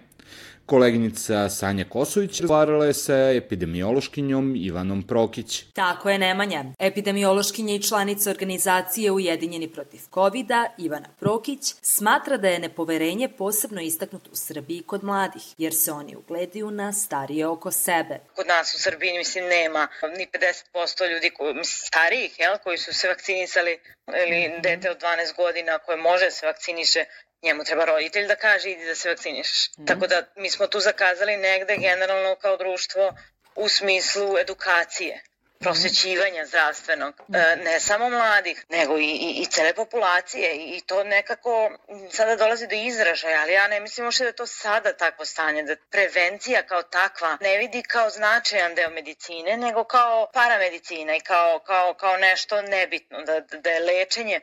Koleginica 0.66 1.48
Sanja 1.48 1.84
Kosović 1.88 2.40
razgovarala 2.40 2.86
je 2.86 2.94
sa 2.94 3.30
epidemiološkinjom 3.30 4.56
Ivanom 4.56 5.02
Prokić. 5.06 5.64
Tako 5.74 6.10
je 6.10 6.18
Nemanja. 6.18 6.64
Epidemiološkinja 6.78 7.74
i 7.74 7.82
članica 7.82 8.30
organizacije 8.30 9.12
Ujedinjeni 9.12 9.68
protiv 9.72 10.00
covid 10.14 10.46
Ivana 10.78 11.08
Prokić, 11.20 11.74
smatra 11.82 12.36
da 12.36 12.48
je 12.48 12.58
nepoverenje 12.58 13.28
posebno 13.28 13.80
istaknuto 13.80 14.30
u 14.32 14.36
Srbiji 14.36 14.82
kod 14.82 15.04
mladih, 15.04 15.42
jer 15.58 15.74
se 15.74 15.92
oni 15.92 16.16
ugledaju 16.16 16.70
na 16.70 16.92
starije 16.92 17.46
oko 17.46 17.70
sebe. 17.70 18.18
Kod 18.36 18.46
nas 18.46 18.74
u 18.74 18.78
Srbiji, 18.78 19.18
mislim, 19.18 19.44
nema 19.44 19.88
ni 20.18 20.26
50% 20.74 21.12
ljudi 21.12 21.30
koji, 21.30 21.54
mislim, 21.54 21.86
starijih, 21.86 22.38
jel, 22.38 22.56
koji 22.64 22.78
su 22.78 22.94
se 22.94 23.08
vakcinisali 23.08 23.78
ili 24.26 24.48
mhm. 24.48 24.62
dete 24.62 24.90
od 24.90 24.96
12 25.00 25.36
godina 25.36 25.78
koje 25.78 25.96
može 25.96 26.24
da 26.24 26.30
se 26.30 26.46
vakciniše 26.46 27.04
njemu 27.42 27.64
treba 27.64 27.84
roditelj 27.84 28.26
da 28.26 28.36
kaže 28.36 28.70
idi 28.70 28.84
da 28.84 28.94
se 28.94 29.08
vakcinišeš. 29.08 29.70
Mm. 29.78 29.86
Tako 29.86 30.06
da 30.06 30.22
mi 30.36 30.50
smo 30.50 30.66
tu 30.66 30.80
zakazali 30.80 31.36
negde 31.36 31.76
generalno 31.76 32.36
kao 32.36 32.56
društvo 32.56 33.14
u 33.54 33.68
smislu 33.68 34.38
edukacije 34.38 35.22
prosvećivanja 35.62 36.46
zdravstvenog, 36.46 37.14
e, 37.34 37.56
ne 37.56 37.80
samo 37.80 38.08
mladih, 38.08 38.64
nego 38.68 38.98
i, 38.98 39.04
i, 39.04 39.42
i 39.42 39.46
cele 39.46 39.74
populacije 39.74 40.54
i 40.54 40.80
to 40.86 41.04
nekako 41.04 41.70
sada 42.10 42.36
dolazi 42.36 42.66
do 42.66 42.74
izražaja, 42.74 43.40
ali 43.42 43.52
ja 43.52 43.68
ne 43.68 43.80
mislim 43.80 44.06
uopšte 44.06 44.24
da 44.24 44.28
je 44.28 44.36
to 44.36 44.46
sada 44.46 44.92
takvo 44.92 45.24
stanje, 45.24 45.62
da 45.62 45.76
prevencija 45.90 46.62
kao 46.62 46.82
takva 46.82 47.38
ne 47.40 47.58
vidi 47.58 47.82
kao 47.82 48.10
značajan 48.10 48.74
deo 48.74 48.90
medicine, 48.90 49.56
nego 49.56 49.84
kao 49.84 50.30
paramedicina 50.32 51.16
i 51.16 51.20
kao, 51.20 51.58
kao, 51.58 51.94
kao 51.94 52.16
nešto 52.16 52.62
nebitno, 52.62 53.22
da, 53.22 53.40
da 53.40 53.70
je 53.70 53.80
lečenje 53.80 54.40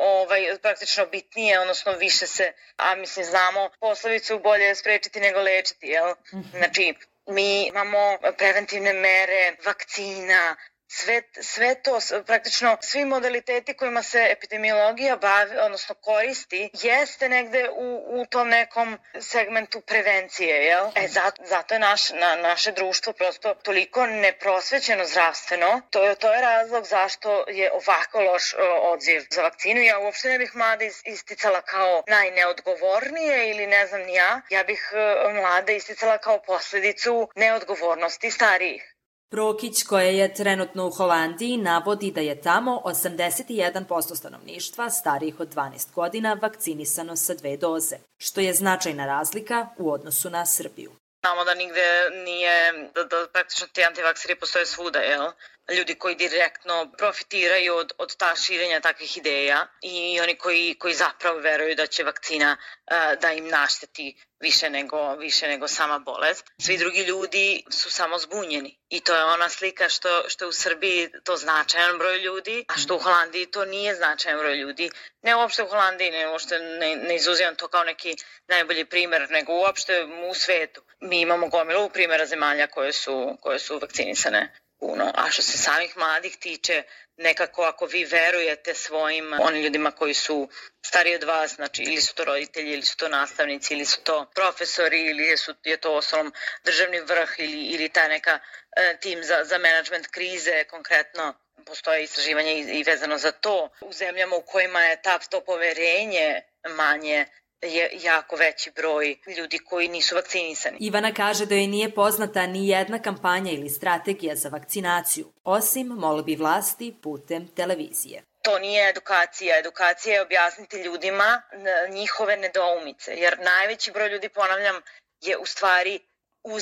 ovaj, 0.00 0.58
praktično 0.62 1.06
bitnije, 1.06 1.60
odnosno 1.60 1.92
više 1.92 2.26
se, 2.26 2.52
a 2.76 2.94
mislim 2.94 3.24
znamo 3.26 3.70
poslovicu 3.80 4.38
bolje 4.38 4.74
sprečiti 4.74 5.20
nego 5.20 5.40
lečiti, 5.40 5.86
jel? 5.86 6.14
Mhm. 6.34 6.58
Znači, 6.58 6.94
mi 7.26 7.66
imamo 7.66 8.18
preventivne 8.38 8.92
mere, 8.92 9.56
vakcina, 9.64 10.56
sve, 10.94 11.22
sve 11.40 11.74
to, 11.74 11.98
praktično 12.26 12.76
svi 12.80 13.04
modaliteti 13.04 13.74
kojima 13.74 14.02
se 14.02 14.28
epidemiologija 14.30 15.16
bavi, 15.16 15.56
odnosno 15.58 15.94
koristi, 15.94 16.70
jeste 16.82 17.28
negde 17.28 17.68
u, 17.70 18.20
u 18.20 18.26
tom 18.26 18.48
nekom 18.48 18.98
segmentu 19.20 19.80
prevencije, 19.80 20.64
jel? 20.64 20.86
E, 20.94 21.08
zato, 21.08 21.42
zato 21.44 21.74
je 21.74 21.80
naš, 21.80 22.10
na, 22.10 22.36
naše 22.36 22.72
društvo 22.72 23.12
prosto 23.12 23.54
toliko 23.54 24.06
neprosvećeno 24.06 25.04
zdravstveno. 25.04 25.80
To 25.90 26.04
je, 26.04 26.14
to 26.14 26.34
je 26.34 26.40
razlog 26.40 26.84
zašto 26.84 27.44
je 27.48 27.72
ovako 27.72 28.20
loš 28.20 28.54
odziv 28.82 29.22
za 29.30 29.42
vakcinu. 29.42 29.80
Ja 29.80 29.98
uopšte 29.98 30.28
ne 30.28 30.38
bih 30.38 30.50
mlade 30.54 30.90
isticala 31.04 31.60
kao 31.60 32.02
najneodgovornije 32.06 33.50
ili 33.50 33.66
ne 33.66 33.86
znam 33.86 34.02
ni 34.02 34.14
ja. 34.14 34.40
Ja 34.50 34.64
bih 34.64 34.92
e, 34.94 35.32
mlade 35.32 35.76
isticala 35.76 36.18
kao 36.18 36.42
posledicu 36.42 37.28
neodgovornosti 37.34 38.30
starijih. 38.30 38.93
Prokić, 39.30 39.82
koja 39.82 40.10
je 40.10 40.34
trenutno 40.34 40.86
u 40.86 40.90
Holandiji, 40.90 41.56
navodi 41.56 42.10
da 42.10 42.20
je 42.20 42.40
tamo 42.40 42.82
81% 42.84 44.16
stanovništva 44.16 44.90
starijih 44.90 45.40
od 45.40 45.54
12 45.54 45.94
godina 45.94 46.36
vakcinisano 46.42 47.16
sa 47.16 47.34
dve 47.34 47.56
doze, 47.56 47.96
što 48.18 48.40
je 48.40 48.54
značajna 48.54 49.06
razlika 49.06 49.66
u 49.78 49.92
odnosu 49.92 50.30
na 50.30 50.46
Srbiju. 50.46 50.92
Znamo 51.20 51.44
da 51.44 51.54
nigde 51.54 52.10
nije, 52.24 52.72
da, 52.94 53.04
da 53.04 53.26
praktično 53.32 53.66
ti 53.72 53.84
antivakseri 53.84 54.34
postoje 54.34 54.66
svuda, 54.66 54.98
jel? 54.98 55.30
Ljudi 55.72 55.94
koji 55.94 56.14
direktno 56.14 56.92
profitiraju 56.98 57.74
od, 57.76 57.92
od 57.98 58.16
ta 58.16 58.36
širenja 58.36 58.80
takvih 58.80 59.16
ideja 59.16 59.66
i 59.82 60.20
oni 60.20 60.36
koji, 60.36 60.74
koji 60.78 60.94
zapravo 60.94 61.38
veruju 61.38 61.74
da 61.74 61.86
će 61.86 62.04
vakcina 62.04 62.56
uh, 62.56 63.20
da 63.20 63.32
im 63.32 63.48
našteti 63.48 64.16
više 64.40 64.70
nego, 64.70 65.16
više 65.16 65.48
nego 65.48 65.68
sama 65.68 65.98
bolest. 65.98 66.44
Svi 66.58 66.78
drugi 66.78 67.00
ljudi 67.00 67.64
su 67.70 67.90
samo 67.90 68.18
zbunjeni 68.18 68.78
i 68.88 69.00
to 69.00 69.16
je 69.16 69.24
ona 69.24 69.48
slika 69.48 69.88
što, 69.88 70.24
što 70.28 70.48
u 70.48 70.52
Srbiji 70.52 71.10
to 71.24 71.36
značajan 71.36 71.98
broj 71.98 72.18
ljudi, 72.18 72.64
a 72.68 72.78
što 72.78 72.96
u 72.96 72.98
Holandiji 72.98 73.46
to 73.46 73.64
nije 73.64 73.94
značajan 73.94 74.38
broj 74.38 74.56
ljudi. 74.56 74.90
Ne 75.22 75.36
uopšte 75.36 75.62
u 75.62 75.66
Holandiji, 75.66 76.10
ne 76.10 76.28
uopšte 76.28 76.58
ne, 76.58 76.96
ne 76.96 77.16
izuzivam 77.16 77.56
to 77.56 77.68
kao 77.68 77.84
neki 77.84 78.16
najbolji 78.46 78.84
primer, 78.84 79.30
nego 79.30 79.52
uopšte 79.52 80.04
u 80.30 80.34
svetu. 80.34 80.82
Mi 81.00 81.20
imamo 81.20 81.48
gomilu 81.48 81.88
primjera 81.88 82.26
zemalja 82.26 82.66
koje 82.66 82.92
su, 82.92 83.38
koje 83.40 83.58
su 83.58 83.78
vakcinisane 83.78 84.63
puno. 84.80 85.12
A 85.14 85.30
što 85.30 85.42
se 85.42 85.58
samih 85.58 85.96
mladih 85.96 86.36
tiče, 86.36 86.82
nekako 87.16 87.62
ako 87.62 87.86
vi 87.86 88.04
verujete 88.04 88.74
svojim 88.74 89.32
onim 89.40 89.62
ljudima 89.62 89.90
koji 89.90 90.14
su 90.14 90.48
stariji 90.86 91.14
od 91.14 91.24
vas, 91.24 91.54
znači 91.54 91.82
ili 91.82 92.00
su 92.00 92.14
to 92.14 92.24
roditelji, 92.24 92.72
ili 92.72 92.82
su 92.82 92.96
to 92.96 93.08
nastavnici, 93.08 93.74
ili 93.74 93.84
su 93.84 94.00
to 94.00 94.30
profesori, 94.34 95.00
ili 95.00 95.36
su, 95.36 95.54
je 95.64 95.76
to 95.76 95.94
ostalom 95.94 96.32
državni 96.64 97.00
vrh 97.00 97.34
ili, 97.38 97.62
ili 97.62 97.88
ta 97.88 98.08
neka 98.08 98.38
e, 98.76 98.96
tim 99.00 99.24
za, 99.24 99.44
za 99.44 99.58
management 99.58 100.06
krize 100.06 100.64
konkretno 100.64 101.34
postoje 101.66 102.02
istraživanje 102.02 102.54
i, 102.54 102.60
i 102.60 102.82
vezano 102.82 103.18
za 103.18 103.32
to. 103.32 103.70
U 103.80 103.92
zemljama 103.92 104.36
u 104.36 104.42
kojima 104.42 104.80
je 104.80 105.02
ta, 105.02 105.18
to 105.18 105.40
poverenje 105.40 106.42
manje 106.68 107.26
je 107.64 107.90
jako 108.02 108.36
veći 108.36 108.70
broj 108.70 109.16
ljudi 109.36 109.58
koji 109.58 109.88
nisu 109.88 110.14
vakcinisani. 110.14 110.76
Ivana 110.80 111.14
kaže 111.14 111.46
da 111.46 111.54
joj 111.54 111.66
nije 111.66 111.94
poznata 111.94 112.46
ni 112.46 112.68
jedna 112.68 112.98
kampanja 113.02 113.52
ili 113.52 113.68
strategija 113.68 114.36
za 114.36 114.48
vakcinaciju, 114.48 115.32
osim 115.44 115.86
molbi 115.86 116.36
vlasti 116.36 116.94
putem 117.02 117.48
televizije. 117.48 118.22
To 118.42 118.58
nije 118.58 118.90
edukacija. 118.90 119.58
Edukacija 119.58 120.14
je 120.14 120.22
objasniti 120.22 120.76
ljudima 120.76 121.42
njihove 121.90 122.36
nedoumice, 122.36 123.14
jer 123.16 123.38
najveći 123.38 123.90
broj 123.92 124.08
ljudi, 124.08 124.28
ponavljam, 124.28 124.82
je 125.20 125.38
u 125.38 125.46
stvari 125.46 126.00
u 126.42 126.58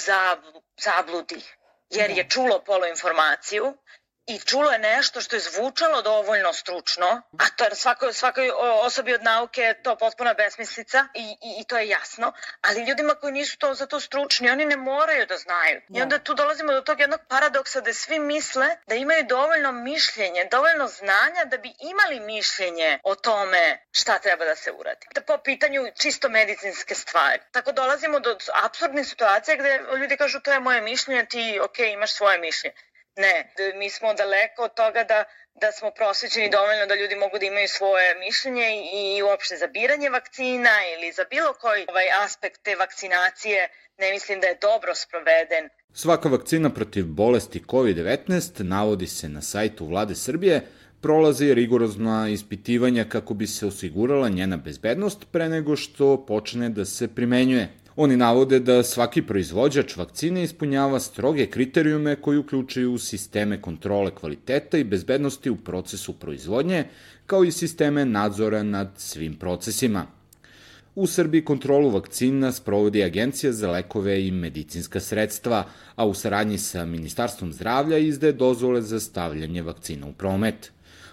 zabludi, 0.77 1.41
jer 1.91 2.11
je 2.11 2.29
čulo 2.29 2.63
poloinformaciju 2.67 3.75
i 4.27 4.39
čulo 4.39 4.71
je 4.71 4.79
nešto 4.79 5.21
što 5.21 5.37
je 5.37 5.41
zvučalo 5.41 6.03
dovoljno 6.03 6.53
stručno, 6.53 7.23
a 7.39 7.45
to 7.57 7.65
je 7.65 7.75
svakoj, 7.75 8.13
svakoj 8.13 8.51
osobi 8.83 9.15
od 9.15 9.23
nauke 9.23 9.61
je 9.61 9.83
to 9.83 9.97
potpuna 9.97 10.35
besmislica 10.35 11.07
i, 11.15 11.23
i, 11.23 11.61
i 11.61 11.65
to 11.65 11.79
je 11.79 11.89
jasno, 11.89 12.33
ali 12.63 12.85
ljudima 12.85 13.15
koji 13.15 13.33
nisu 13.33 13.59
to 13.59 13.75
za 13.75 13.87
to 13.87 14.01
stručni, 14.01 14.51
oni 14.51 14.65
ne 14.65 14.77
moraju 14.77 15.27
da 15.27 15.37
znaju. 15.37 15.81
I 15.89 15.99
da. 15.99 16.03
onda 16.03 16.19
tu 16.19 16.35
dolazimo 16.35 16.73
do 16.73 16.81
tog 16.81 17.01
jednog 17.01 17.21
paradoksa 17.29 17.81
da 17.81 17.95
svi 17.95 18.19
misle 18.19 18.77
da 18.87 18.95
imaju 18.95 19.25
dovoljno 19.25 19.73
mišljenje, 19.73 20.49
dovoljno 20.51 20.89
znanja 20.89 21.45
da 21.45 21.57
bi 21.57 21.73
imali 21.81 22.21
mišljenje 22.21 22.99
o 23.05 23.15
tome 23.15 23.87
šta 23.93 24.19
treba 24.19 24.45
da 24.45 24.57
se 24.57 24.73
uradi. 24.73 25.07
Da 25.15 25.21
po 25.21 25.39
pitanju 25.39 25.83
čisto 25.99 26.29
medicinske 26.29 26.95
stvari. 26.95 27.43
Tako 27.51 27.73
dolazimo 27.73 28.21
do 28.21 28.37
absurdnih 28.65 29.07
situacija 29.07 29.57
gde 29.57 29.81
ljudi 29.99 30.17
kažu 30.17 30.41
to 30.41 30.53
je 30.53 30.61
moje 30.61 30.81
mišljenje, 30.81 31.27
ti 31.27 31.61
ok, 31.63 31.79
imaš 31.79 32.15
svoje 32.15 32.39
mišljenje. 32.39 32.77
Ne, 33.17 33.53
mi 33.79 33.91
smo 33.91 34.15
daleko 34.15 34.63
od 34.65 34.75
toga 34.75 35.05
da, 35.05 35.25
da 35.55 35.73
smo 35.73 35.91
prosvećeni 35.91 36.51
dovoljno 36.51 36.87
da 36.87 36.95
ljudi 36.95 37.17
mogu 37.17 37.39
da 37.39 37.47
imaju 37.47 37.69
svoje 37.69 38.15
mišljenje 38.15 38.69
i 38.93 39.23
uopšte 39.23 39.57
za 39.57 39.67
biranje 39.67 40.09
vakcina 40.11 40.75
ili 40.95 41.13
za 41.13 41.25
bilo 41.31 41.53
koji 41.61 41.87
ovaj 41.89 42.09
aspekt 42.25 42.63
te 42.63 42.77
vakcinacije 42.77 43.69
ne 43.99 44.13
mislim 44.13 44.41
da 44.41 44.47
je 44.47 44.59
dobro 44.61 44.95
sproveden. 44.95 45.69
Svaka 45.93 46.29
vakcina 46.29 46.71
protiv 46.71 47.05
bolesti 47.07 47.61
COVID-19 47.61 48.63
navodi 48.63 49.07
se 49.07 49.29
na 49.29 49.43
sajtu 49.43 49.87
vlade 49.87 50.15
Srbije, 50.15 50.67
prolazi 51.01 51.55
rigorozna 51.55 52.29
ispitivanja 52.29 53.05
kako 53.05 53.35
bi 53.35 53.47
se 53.47 53.67
osigurala 53.67 54.29
njena 54.29 54.57
bezbednost 54.57 55.25
pre 55.33 55.49
nego 55.49 55.77
što 55.77 56.27
počne 56.27 56.69
da 56.69 56.85
se 56.85 57.15
primenjuje. 57.15 57.69
Oni 57.97 58.17
navode 58.17 58.59
da 58.61 58.83
svaki 58.83 59.23
proizvođač 59.23 59.97
vakcine 59.97 60.43
ispunjava 60.43 61.01
stroge 61.01 61.47
kriterijume 61.47 62.17
koji 62.17 62.39
uključuju 62.39 62.99
sisteme 62.99 63.61
kontrole 63.61 64.11
kvaliteta 64.15 64.79
i 64.79 64.85
bezbednosti 64.85 65.51
u 65.51 65.57
procesu 65.57 66.13
proizvodnje, 66.13 66.85
kao 67.27 67.45
i 67.45 67.53
sisteme 67.53 68.05
nadzora 68.05 68.63
nad 68.63 68.91
svim 68.97 69.35
procesima. 69.35 70.07
U 70.95 71.07
Srbiji 71.07 71.45
kontrolu 71.45 71.91
vakcina 71.91 72.53
sprovodi 72.53 73.05
Agencija 73.05 73.53
za 73.53 73.71
lekove 73.71 74.27
i 74.27 74.31
medicinska 74.31 75.01
sredstva, 75.01 75.65
a 75.97 76.07
u 76.07 76.15
saradnji 76.15 76.59
sa 76.59 76.85
Ministarstvom 76.85 77.53
zdravlja 77.53 77.99
izde 77.99 78.33
dozvole 78.33 78.83
za 78.83 79.01
stavljanje 79.01 79.63
vakcina 79.63 80.07
u 80.07 80.13
promet. 80.13 80.73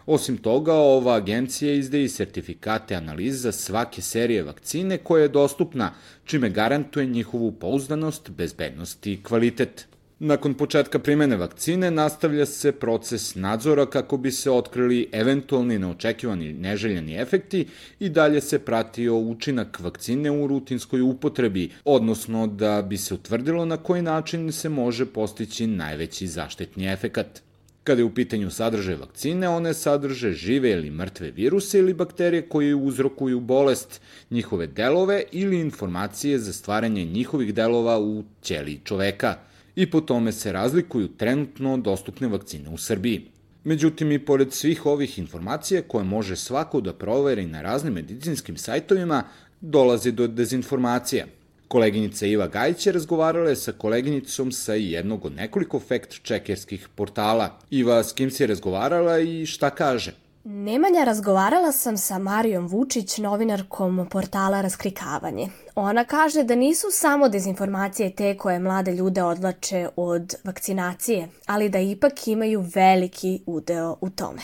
Osim 0.09 0.37
toga, 0.37 0.73
ova 0.73 1.15
agencija 1.15 1.73
izde 1.73 2.03
i 2.03 2.09
sertifikate 2.09 2.95
analiza 2.95 3.51
svake 3.51 4.01
serije 4.01 4.43
vakcine 4.43 4.97
koja 4.97 5.21
je 5.21 5.27
dostupna, 5.29 5.91
čime 6.25 6.49
garantuje 6.49 7.05
njihovu 7.05 7.51
pouzdanost, 7.51 8.29
bezbednost 8.29 9.07
i 9.07 9.19
kvalitet. 9.23 9.85
Nakon 10.19 10.53
početka 10.53 10.99
primene 10.99 11.37
vakcine 11.37 11.91
nastavlja 11.91 12.45
se 12.45 12.71
proces 12.71 13.35
nadzora 13.35 13.85
kako 13.85 14.17
bi 14.17 14.31
se 14.31 14.51
otkrili 14.51 15.09
eventualni 15.11 15.79
neočekivani 15.79 16.53
neželjeni 16.53 17.15
efekti 17.15 17.67
i 17.99 18.09
dalje 18.09 18.41
se 18.41 18.59
pratio 18.59 19.17
učinak 19.17 19.79
vakcine 19.79 20.31
u 20.31 20.47
rutinskoj 20.47 21.01
upotrebi, 21.01 21.69
odnosno 21.85 22.47
da 22.47 22.81
bi 22.81 22.97
se 22.97 23.13
utvrdilo 23.13 23.65
na 23.65 23.77
koji 23.77 24.01
način 24.01 24.51
se 24.51 24.69
može 24.69 25.05
postići 25.05 25.67
najveći 25.67 26.27
zaštitni 26.27 26.87
efekat. 26.93 27.41
Kada 27.89 28.01
je 28.01 28.05
u 28.05 28.13
pitanju 28.13 28.51
sadržaj 28.51 28.95
vakcine, 28.95 29.47
one 29.49 29.71
sadrže 29.73 30.29
žive 30.31 30.71
ili 30.71 30.91
mrtve 30.91 31.31
viruse 31.31 31.79
ili 31.79 31.93
bakterije 31.93 32.41
koje 32.49 32.75
uzrokuju 32.75 33.39
bolest, 33.39 34.01
njihove 34.29 34.67
delove 34.67 35.23
ili 35.31 35.59
informacije 35.59 36.39
za 36.39 36.53
stvaranje 36.53 37.05
njihovih 37.05 37.53
delova 37.53 37.99
u 37.99 38.23
ćeliji 38.41 38.81
čoveka 38.83 39.35
i 39.75 39.89
po 39.91 40.01
tome 40.01 40.31
se 40.31 40.51
razlikuju 40.51 41.07
trenutno 41.07 41.77
dostupne 41.77 42.27
vakcine 42.27 42.69
u 42.69 42.77
Srbiji. 42.77 43.25
Međutim, 43.63 44.11
i 44.11 44.19
pored 44.25 44.53
svih 44.53 44.85
ovih 44.85 45.19
informacija 45.19 45.81
koje 45.81 46.03
može 46.03 46.35
svako 46.35 46.81
da 46.81 46.93
proveri 46.93 47.47
na 47.47 47.61
raznim 47.61 47.93
medicinskim 47.93 48.57
sajtovima, 48.57 49.23
dolazi 49.61 50.11
do 50.11 50.27
dezinformacija– 50.27 51.25
Koleginica 51.69 52.25
Iva 52.25 52.47
Gajić 52.47 52.85
je 52.85 52.91
razgovarala 52.93 53.55
sa 53.55 53.71
koleginicom 53.71 54.51
sa 54.51 54.73
jednog 54.73 55.25
od 55.25 55.35
nekoliko 55.35 55.79
fact-checkerskih 55.79 56.87
portala. 56.95 57.49
Iva, 57.69 58.03
s 58.03 58.13
kim 58.13 58.31
si 58.31 58.43
je 58.43 58.47
razgovarala 58.47 59.19
i 59.19 59.45
šta 59.45 59.69
kaže? 59.69 60.15
Nemanja, 60.43 61.03
razgovarala 61.03 61.71
sam 61.71 61.97
sa 61.97 62.17
Marijom 62.17 62.67
Vučić, 62.67 63.17
novinarkom 63.17 64.07
portala 64.11 64.61
Raskrikavanje. 64.61 65.47
Ona 65.75 66.05
kaže 66.05 66.43
da 66.43 66.55
nisu 66.55 66.87
samo 66.91 67.29
dezinformacije 67.29 68.15
te 68.15 68.37
koje 68.37 68.59
mlade 68.59 68.91
ljude 68.91 69.23
odlače 69.23 69.87
od 69.95 70.35
vakcinacije, 70.43 71.27
ali 71.45 71.69
da 71.69 71.79
ipak 71.79 72.27
imaju 72.27 72.65
veliki 72.75 73.41
udeo 73.45 73.97
u 74.01 74.09
tome. 74.09 74.41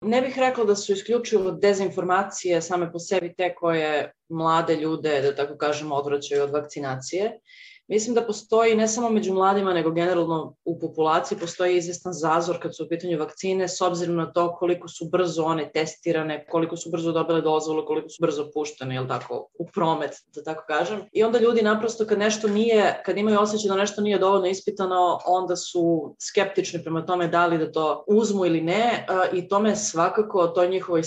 Ne 0.00 0.20
bih 0.22 0.38
rekla 0.38 0.64
da 0.64 0.76
su 0.76 0.92
isključivo 0.92 1.50
dezinformacije 1.50 2.62
same 2.62 2.92
po 2.92 2.98
sebi 2.98 3.34
te 3.34 3.54
koje 3.54 4.12
mlade 4.28 4.76
ljude, 4.76 5.20
da 5.22 5.34
tako 5.36 5.56
kažemo, 5.56 5.94
odvraćaju 5.94 6.42
od 6.42 6.50
vakcinacije. 6.50 7.40
Mislim 7.88 8.14
da 8.14 8.22
postoji 8.22 8.74
ne 8.74 8.88
samo 8.88 9.10
među 9.10 9.34
mladima, 9.34 9.72
nego 9.72 9.90
generalno 9.90 10.54
u 10.64 10.78
populaciji 10.78 11.38
postoji 11.38 11.76
izvestan 11.76 12.12
zazor 12.12 12.62
kad 12.62 12.76
su 12.76 12.84
u 12.84 12.88
pitanju 12.88 13.18
vakcine 13.18 13.68
s 13.68 13.80
obzirom 13.80 14.16
na 14.16 14.32
to 14.32 14.56
koliko 14.56 14.88
su 14.88 15.08
brzo 15.12 15.44
one 15.44 15.70
testirane, 15.74 16.46
koliko 16.50 16.76
su 16.76 16.90
brzo 16.90 17.12
dobile 17.12 17.40
dozvolu, 17.40 17.86
koliko 17.86 18.08
su 18.08 18.16
brzo 18.20 18.50
puštene, 18.54 18.94
jel 18.94 19.08
tako, 19.08 19.48
u 19.58 19.66
promet, 19.66 20.10
da 20.34 20.42
tako 20.42 20.64
kažem. 20.66 21.00
I 21.12 21.22
onda 21.22 21.38
ljudi 21.38 21.62
naprosto 21.62 22.06
kad 22.06 22.18
nešto 22.18 22.48
nije, 22.48 23.02
kad 23.04 23.18
imaju 23.18 23.40
osjećaj 23.40 23.68
da 23.68 23.76
nešto 23.76 24.00
nije 24.00 24.18
dovoljno 24.18 24.46
ispitano, 24.46 25.18
onda 25.26 25.56
su 25.56 26.14
skeptični 26.30 26.82
prema 26.82 27.06
tome 27.06 27.28
da 27.28 27.46
li 27.46 27.58
da 27.58 27.72
to 27.72 28.04
uzmu 28.06 28.46
ili 28.46 28.60
ne 28.60 29.06
i 29.32 29.48
tome 29.48 29.76
svakako 29.76 30.46
toj 30.46 30.68
njihovoj 30.68 31.02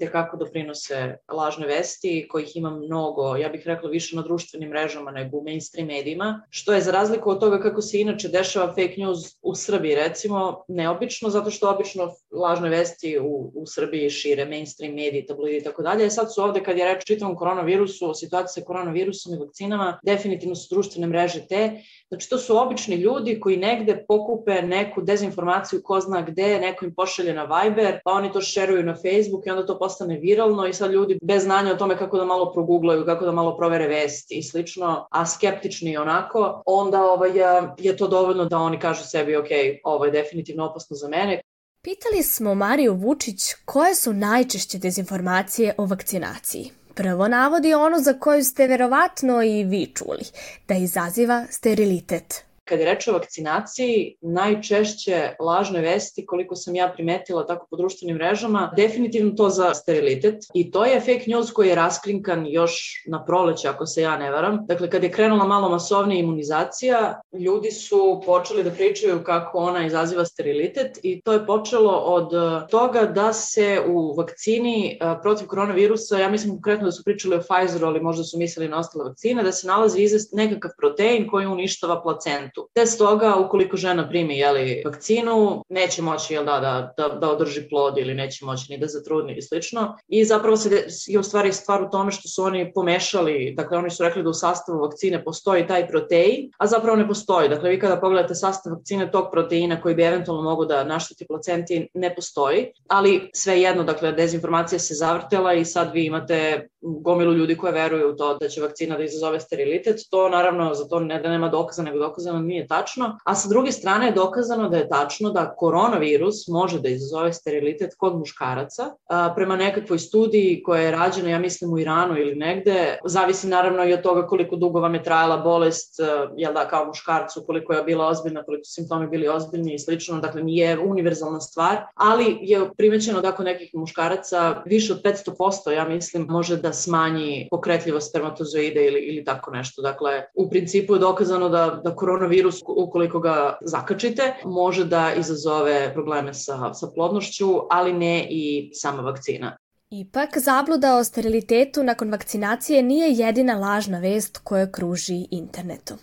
te 0.00 0.10
kako 0.12 0.36
doprinose 0.36 1.16
lažne 1.32 1.66
vesti, 1.66 2.26
kojih 2.30 2.56
ima 2.56 2.70
mnogo, 2.70 3.36
ja 3.36 3.48
bih 3.48 3.62
rekla 3.66 3.90
više 3.90 4.16
na 4.16 4.22
društvenim 4.22 4.68
mrežama 4.68 5.10
nego 5.10 5.36
u 5.36 5.44
mainstream 5.44 5.90
medijima, 6.08 6.42
što 6.50 6.72
je 6.72 6.80
za 6.80 6.90
razliku 6.90 7.30
od 7.30 7.40
toga 7.40 7.60
kako 7.60 7.82
se 7.82 8.00
inače 8.00 8.28
dešava 8.28 8.66
fake 8.68 8.94
news 8.98 9.36
u 9.42 9.54
Srbiji, 9.54 9.94
recimo, 9.94 10.64
neobično, 10.68 11.30
zato 11.30 11.50
što 11.50 11.70
obično 11.70 12.10
lažne 12.30 12.68
vesti 12.68 13.18
u, 13.18 13.52
u 13.54 13.66
Srbiji 13.66 14.10
šire 14.10 14.44
mainstream 14.44 14.94
mediji, 14.94 15.26
tabloidi 15.26 15.56
i 15.56 15.64
tako 15.64 15.82
dalje. 15.82 16.10
Sad 16.10 16.34
su 16.34 16.42
ovde, 16.42 16.62
kad 16.62 16.78
je 16.78 16.84
reč 16.84 17.04
čitavom 17.06 17.36
koronavirusu, 17.36 18.10
o 18.10 18.14
situaciji 18.14 18.62
sa 18.62 18.66
koronavirusom 18.66 19.34
i 19.34 19.38
vakcinama, 19.38 19.98
definitivno 20.04 20.54
su 20.54 20.74
društvene 20.74 21.06
mreže 21.06 21.46
te. 21.48 21.82
Znači, 22.08 22.28
to 22.30 22.38
su 22.38 22.58
obični 22.58 22.96
ljudi 22.96 23.40
koji 23.40 23.56
negde 23.56 24.04
pokupe 24.08 24.62
neku 24.62 25.02
dezinformaciju 25.02 25.80
ko 25.84 26.00
zna 26.00 26.22
gde, 26.22 26.58
neko 26.60 26.84
im 26.84 26.94
pošalje 26.94 27.34
na 27.34 27.44
Viber, 27.44 28.00
pa 28.04 28.12
oni 28.12 28.32
to 28.32 28.40
šeruju 28.40 28.82
na 28.82 28.94
Facebook 28.94 29.46
i 29.46 29.50
onda 29.50 29.66
to 29.66 29.78
postane 29.78 30.18
viralno 30.18 30.66
i 30.66 30.72
sad 30.72 30.90
ljudi 30.90 31.18
bez 31.22 31.42
znanja 31.42 31.72
o 31.72 31.76
tome 31.76 31.98
kako 31.98 32.18
da 32.18 32.24
malo 32.24 32.52
proguglaju, 32.52 33.04
kako 33.04 33.24
da 33.24 33.32
malo 33.32 33.56
provere 33.56 33.88
vesti 33.88 34.38
i 34.38 34.42
slično, 34.42 35.06
a 35.10 35.26
skeptični 35.26 35.96
onako, 35.96 36.62
onda 36.66 37.02
ovaj, 37.02 37.30
je 37.78 37.96
to 37.96 38.08
dovoljno 38.08 38.44
da 38.44 38.58
oni 38.58 38.78
kažu 38.78 39.04
sebi, 39.04 39.36
ok, 39.36 39.48
ovo 39.84 40.04
je 40.04 40.10
definitivno 40.10 40.64
opasno 40.64 40.96
za 40.96 41.08
mene. 41.08 41.40
Pitali 41.82 42.22
smo 42.22 42.54
Mariju 42.54 42.94
Vučić 42.94 43.54
koje 43.64 43.94
su 43.94 44.12
najčešće 44.12 44.78
dezinformacije 44.78 45.74
o 45.78 45.84
vakcinaciji. 45.84 46.70
Prvo 46.98 47.28
navodi 47.28 47.74
ono 47.74 47.98
za 47.98 48.12
koju 48.12 48.44
ste 48.44 48.66
verovatno 48.66 49.42
i 49.42 49.64
vi 49.64 49.92
čuli, 49.94 50.24
da 50.68 50.74
izaziva 50.74 51.46
sterilitet. 51.50 52.47
Kad 52.68 52.80
je 52.80 52.86
reč 52.86 53.08
o 53.08 53.12
vakcinaciji, 53.12 54.16
najčešće 54.20 55.34
lažne 55.40 55.80
vesti, 55.80 56.26
koliko 56.26 56.56
sam 56.56 56.74
ja 56.74 56.92
primetila 56.94 57.46
tako 57.46 57.66
po 57.70 57.76
društvenim 57.76 58.16
mrežama, 58.16 58.72
definitivno 58.76 59.32
to 59.36 59.48
za 59.48 59.74
sterilitet. 59.74 60.44
I 60.54 60.70
to 60.70 60.84
je 60.84 61.00
fake 61.00 61.24
news 61.26 61.52
koji 61.52 61.68
je 61.68 61.74
raskrinkan 61.74 62.46
još 62.46 63.02
na 63.06 63.24
proleće, 63.24 63.68
ako 63.68 63.86
se 63.86 64.02
ja 64.02 64.16
ne 64.16 64.30
varam. 64.30 64.66
Dakle, 64.66 64.90
kad 64.90 65.02
je 65.02 65.12
krenula 65.12 65.44
malo 65.44 65.68
masovnija 65.68 66.20
imunizacija, 66.20 67.20
ljudi 67.32 67.70
su 67.70 68.22
počeli 68.26 68.64
da 68.64 68.70
pričaju 68.70 69.24
kako 69.24 69.58
ona 69.58 69.86
izaziva 69.86 70.24
sterilitet 70.24 70.98
i 71.02 71.20
to 71.20 71.32
je 71.32 71.46
počelo 71.46 71.92
od 71.92 72.30
toga 72.70 73.00
da 73.00 73.32
se 73.32 73.80
u 73.88 74.14
vakcini 74.14 74.98
protiv 75.22 75.46
koronavirusa, 75.46 76.18
ja 76.18 76.28
mislim 76.30 76.52
konkretno 76.52 76.84
da 76.84 76.92
su 76.92 77.04
pričali 77.04 77.36
o 77.36 77.40
Pfizeru, 77.40 77.86
ali 77.86 78.00
možda 78.00 78.24
su 78.24 78.38
mislili 78.38 78.68
na 78.68 78.78
ostale 78.78 79.04
vakcine, 79.04 79.42
da 79.42 79.52
se 79.52 79.66
nalazi 79.66 80.08
nekakav 80.32 80.70
protein 80.78 81.28
koji 81.30 81.46
uništava 81.46 82.02
placentu 82.02 82.57
detetu. 82.58 82.68
Te 82.74 82.86
stoga, 82.86 83.36
ukoliko 83.36 83.76
žena 83.76 84.08
primi 84.08 84.38
jeli, 84.38 84.82
vakcinu, 84.84 85.64
neće 85.68 86.02
moći 86.02 86.34
jel, 86.34 86.44
da, 86.44 86.60
da, 86.60 86.94
da, 86.96 87.14
da 87.14 87.30
održi 87.30 87.68
plod 87.68 87.98
ili 87.98 88.14
neće 88.14 88.44
moći 88.44 88.72
ni 88.72 88.78
da 88.78 88.86
zatrudni 88.86 89.36
i 89.36 89.42
slično. 89.42 89.96
I 90.08 90.24
zapravo 90.24 90.56
se 90.56 90.86
je 91.06 91.18
u 91.18 91.22
stvari 91.22 91.52
stvar 91.52 91.82
u 91.82 91.90
tome 91.90 92.12
što 92.12 92.28
su 92.28 92.42
oni 92.42 92.72
pomešali, 92.72 93.54
dakle 93.56 93.78
oni 93.78 93.90
su 93.90 94.02
rekli 94.02 94.22
da 94.22 94.30
u 94.30 94.34
sastavu 94.34 94.80
vakcine 94.80 95.24
postoji 95.24 95.66
taj 95.66 95.88
protein, 95.88 96.50
a 96.58 96.66
zapravo 96.66 96.96
ne 96.96 97.08
postoji. 97.08 97.48
Dakle, 97.48 97.70
vi 97.70 97.80
kada 97.80 98.00
pogledate 98.00 98.34
sastav 98.34 98.72
vakcine 98.72 99.10
tog 99.10 99.28
proteina 99.32 99.80
koji 99.80 99.94
bi 99.94 100.02
eventualno 100.02 100.42
mogu 100.42 100.64
da 100.64 100.84
našteti 100.84 101.26
placenti, 101.26 101.88
ne 101.94 102.14
postoji, 102.14 102.66
ali 102.88 103.30
sve 103.34 103.60
jedno, 103.60 103.84
dakle, 103.84 104.12
dezinformacija 104.12 104.78
se 104.78 104.94
zavrtela 104.94 105.54
i 105.54 105.64
sad 105.64 105.90
vi 105.92 106.04
imate 106.04 106.68
gomilu 106.80 107.32
ljudi 107.32 107.56
koje 107.56 107.72
veruju 107.72 108.10
u 108.10 108.16
to 108.16 108.34
da 108.38 108.48
će 108.48 108.60
vakcina 108.60 108.96
da 108.96 109.04
izazove 109.04 109.40
sterilitet. 109.40 110.00
To 110.10 110.28
naravno 110.28 110.74
za 110.74 110.88
to 110.88 111.00
ne 111.00 111.20
da 111.22 111.28
nema 111.28 111.48
dokaza, 111.48 111.82
nego 111.82 111.98
dokazano 111.98 112.38
nije 112.48 112.66
tačno. 112.66 113.18
A 113.24 113.34
sa 113.34 113.48
druge 113.48 113.72
strane 113.72 114.06
je 114.06 114.12
dokazano 114.12 114.68
da 114.68 114.76
je 114.76 114.88
tačno 114.88 115.30
da 115.30 115.54
koronavirus 115.56 116.48
može 116.48 116.80
da 116.80 116.88
izazove 116.88 117.32
sterilitet 117.32 117.94
kod 117.98 118.18
muškaraca. 118.18 118.90
A, 119.08 119.32
prema 119.34 119.56
nekakvoj 119.56 119.98
studiji 119.98 120.62
koja 120.62 120.82
je 120.82 120.90
rađena, 120.90 121.30
ja 121.30 121.38
mislim 121.38 121.72
u 121.72 121.78
Iranu 121.78 122.18
ili 122.18 122.34
negde, 122.34 122.98
zavisi 123.04 123.48
naravno 123.48 123.84
i 123.84 123.92
od 123.92 124.02
toga 124.02 124.26
koliko 124.26 124.56
dugo 124.56 124.80
vam 124.80 124.94
je 124.94 125.02
trajala 125.02 125.36
bolest, 125.36 125.94
jel 126.36 126.52
da, 126.52 126.68
kao 126.68 126.86
muškarcu, 126.86 127.42
koliko 127.46 127.72
je 127.72 127.82
bila 127.82 128.06
ozbiljna, 128.06 128.42
koliko 128.42 128.64
simptomi 128.64 129.08
bili 129.08 129.28
ozbiljni 129.28 129.74
i 129.74 129.78
slično, 129.78 130.20
dakle 130.20 130.42
nije 130.42 130.78
univerzalna 130.78 131.40
stvar, 131.40 131.76
ali 131.94 132.38
je 132.40 132.70
primećeno 132.76 133.20
da 133.20 133.32
kod 133.32 133.46
nekih 133.46 133.70
muškaraca 133.74 134.62
više 134.66 134.92
od 134.92 135.02
500%, 135.02 135.70
ja 135.70 135.88
mislim, 135.88 136.26
može 136.28 136.56
da 136.56 136.72
smanji 136.72 137.48
pokretljivost 137.50 138.08
spermatozoide 138.08 138.86
ili, 138.86 139.00
ili 139.00 139.24
tako 139.24 139.50
nešto. 139.50 139.82
Dakle, 139.82 140.22
u 140.34 140.50
principu 140.50 140.94
je 140.94 140.98
dokazano 140.98 141.48
da, 141.48 141.80
da 141.84 141.94
koronavirus, 141.94 142.37
ukoliko 142.66 143.20
ga 143.20 143.58
zakačite, 143.60 144.34
može 144.44 144.84
da 144.84 145.12
izazove 145.14 145.94
probleme 145.94 146.34
sa, 146.34 146.74
sa 146.74 146.86
plodnošću, 146.94 147.60
ali 147.70 147.92
ne 147.92 148.26
i 148.30 148.70
sama 148.74 149.02
vakcina. 149.02 149.56
Ipak, 149.90 150.38
zabluda 150.38 150.96
o 150.96 151.04
sterilitetu 151.04 151.82
nakon 151.82 152.10
vakcinacije 152.10 152.82
nije 152.82 153.12
jedina 153.12 153.58
lažna 153.58 153.98
vest 153.98 154.38
koja 154.44 154.72
kruži 154.72 155.26
internetom. 155.30 155.98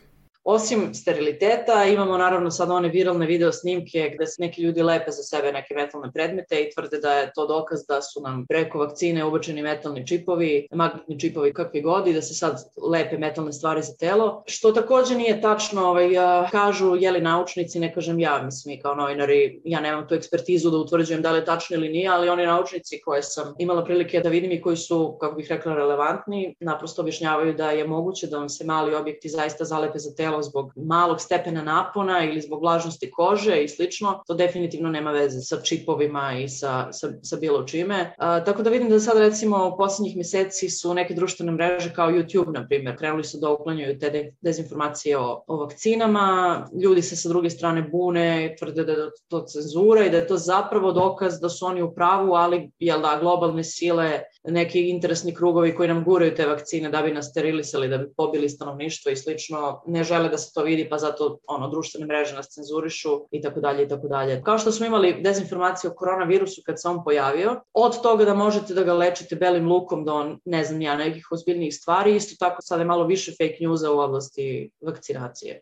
Osim 0.47 0.93
steriliteta, 0.93 1.85
imamo 1.85 2.17
naravno 2.17 2.51
sad 2.51 2.71
one 2.71 2.89
viralne 2.89 3.25
video 3.25 3.51
snimke 3.51 4.11
gde 4.15 4.27
se 4.27 4.41
neki 4.41 4.61
ljudi 4.61 4.83
lepe 4.83 5.11
za 5.11 5.23
sebe 5.23 5.51
neke 5.51 5.73
metalne 5.75 6.11
predmete 6.13 6.61
i 6.61 6.69
tvrde 6.73 6.97
da 6.97 7.11
je 7.11 7.31
to 7.35 7.47
dokaz 7.47 7.85
da 7.87 8.01
su 8.01 8.21
nam 8.21 8.45
preko 8.49 8.79
vakcine 8.79 9.25
ubačeni 9.25 9.61
metalni 9.61 10.07
čipovi, 10.07 10.67
magnetni 10.71 11.19
čipovi 11.19 11.53
kakvi 11.53 11.81
god 11.81 12.07
i 12.07 12.13
da 12.13 12.21
se 12.21 12.33
sad 12.33 12.63
lepe 12.91 13.17
metalne 13.17 13.53
stvari 13.53 13.81
za 13.81 13.93
telo. 13.99 14.43
Što 14.45 14.71
takođe 14.71 15.15
nije 15.15 15.41
tačno, 15.41 15.85
ovaj, 15.85 16.09
kažu 16.51 16.95
jeli 16.95 17.21
naučnici, 17.21 17.79
ne 17.79 17.93
kažem 17.93 18.19
ja, 18.19 18.41
mislim 18.43 18.75
i 18.75 18.81
kao 18.81 18.95
novinari, 18.95 19.61
ja 19.63 19.79
nemam 19.79 20.07
tu 20.07 20.15
ekspertizu 20.15 20.69
da 20.69 20.77
utvrđujem 20.77 21.21
da 21.21 21.31
li 21.31 21.39
je 21.39 21.45
tačno 21.45 21.75
ili 21.75 21.89
nije, 21.89 22.09
ali 22.09 22.29
oni 22.29 22.45
naučnici 22.45 23.01
koje 23.01 23.23
sam 23.23 23.53
imala 23.59 23.83
prilike 23.83 24.19
da 24.19 24.29
vidim 24.29 24.51
i 24.51 24.61
koji 24.61 24.77
su, 24.77 25.17
kako 25.21 25.35
bih 25.35 25.47
rekla, 25.49 25.75
relevantni, 25.75 26.55
naprosto 26.59 27.01
objašnjavaju 27.01 27.53
da 27.53 27.71
je 27.71 27.87
moguće 27.87 28.27
da 28.27 28.37
vam 28.37 28.49
se 28.49 28.65
mali 28.65 28.95
objekti 28.95 29.29
zaista 29.29 29.63
zalepe 29.63 29.99
za 29.99 30.15
telo 30.15 30.34
telo 30.35 30.43
zbog 30.43 30.71
malog 30.75 31.21
stepena 31.21 31.63
napona 31.63 32.23
ili 32.23 32.41
zbog 32.41 32.61
vlažnosti 32.61 33.11
kože 33.11 33.63
i 33.63 33.67
slično, 33.67 34.23
to 34.27 34.33
definitivno 34.33 34.89
nema 34.89 35.11
veze 35.11 35.41
sa 35.41 35.61
čipovima 35.61 36.33
i 36.39 36.49
sa, 36.49 36.87
sa, 36.91 37.07
sa 37.23 37.37
bilo 37.37 37.63
čime. 37.63 38.13
A, 38.17 38.43
tako 38.43 38.63
da 38.63 38.69
vidim 38.69 38.89
da 38.89 38.99
sad 38.99 39.17
recimo 39.17 39.67
u 39.67 39.77
poslednjih 39.77 40.17
meseci 40.17 40.69
su 40.69 40.93
neke 40.93 41.13
društvene 41.13 41.51
mreže 41.51 41.93
kao 41.93 42.11
YouTube, 42.11 42.53
na 42.53 42.67
primjer, 42.67 42.97
krenuli 42.97 43.23
su 43.23 43.37
da 43.37 43.49
uklanjaju 43.49 43.99
te 43.99 44.09
de, 44.09 44.33
dezinformacije 44.41 45.17
o, 45.17 45.43
o 45.47 45.57
vakcinama, 45.57 46.67
ljudi 46.83 47.01
se 47.01 47.15
sa 47.15 47.29
druge 47.29 47.49
strane 47.49 47.81
bune, 47.81 48.55
tvrde 48.59 48.83
da 48.83 48.91
je 48.91 49.09
to 49.27 49.41
cenzura 49.41 50.05
i 50.05 50.09
da 50.09 50.17
je 50.17 50.27
to 50.27 50.37
zapravo 50.37 50.91
dokaz 50.91 51.39
da 51.39 51.49
su 51.49 51.65
oni 51.65 51.81
u 51.81 51.93
pravu, 51.95 52.33
ali 52.33 52.71
jel 52.79 53.01
da, 53.01 53.17
globalne 53.21 53.63
sile 53.63 54.21
neki 54.47 54.89
interesni 54.89 55.35
krugovi 55.35 55.75
koji 55.75 55.89
nam 55.89 56.03
guraju 56.03 56.35
te 56.35 56.45
vakcine 56.45 56.89
da 56.89 57.01
bi 57.01 57.13
nas 57.13 57.29
sterilisali, 57.29 57.87
da 57.87 57.97
bi 57.97 58.13
pobili 58.17 58.49
stanovništvo 58.49 59.11
i 59.11 59.15
slično, 59.15 59.81
ne 59.87 60.03
žele 60.03 60.29
da 60.29 60.37
se 60.37 60.53
to 60.53 60.63
vidi, 60.63 60.89
pa 60.89 60.97
zato 60.97 61.37
ono, 61.47 61.69
društvene 61.69 62.05
mreže 62.05 62.35
nas 62.35 62.49
cenzurišu 62.49 63.27
i 63.31 63.41
tako 63.41 63.59
dalje 63.59 63.83
i 63.83 63.87
tako 63.87 64.07
dalje. 64.07 64.41
Kao 64.43 64.57
što 64.57 64.71
smo 64.71 64.85
imali 64.85 65.21
dezinformacije 65.21 65.91
o 65.91 65.95
koronavirusu 65.95 66.61
kad 66.65 66.81
se 66.81 66.87
on 66.87 67.03
pojavio, 67.03 67.61
od 67.73 68.01
toga 68.01 68.25
da 68.25 68.33
možete 68.33 68.73
da 68.73 68.83
ga 68.83 68.93
lečite 68.93 69.35
belim 69.35 69.67
lukom 69.67 70.05
do, 70.05 70.35
ne 70.45 70.63
znam 70.63 70.81
ja, 70.81 70.97
nekih 70.97 71.27
ozbiljnijih 71.31 71.75
stvari, 71.75 72.15
isto 72.15 72.35
tako 72.39 72.61
sada 72.61 72.81
je 72.81 72.87
malo 72.87 73.07
više 73.07 73.31
fake 73.31 73.57
newsa 73.61 73.89
u 73.89 73.99
oblasti 73.99 74.71
vakcinacije. 74.81 75.61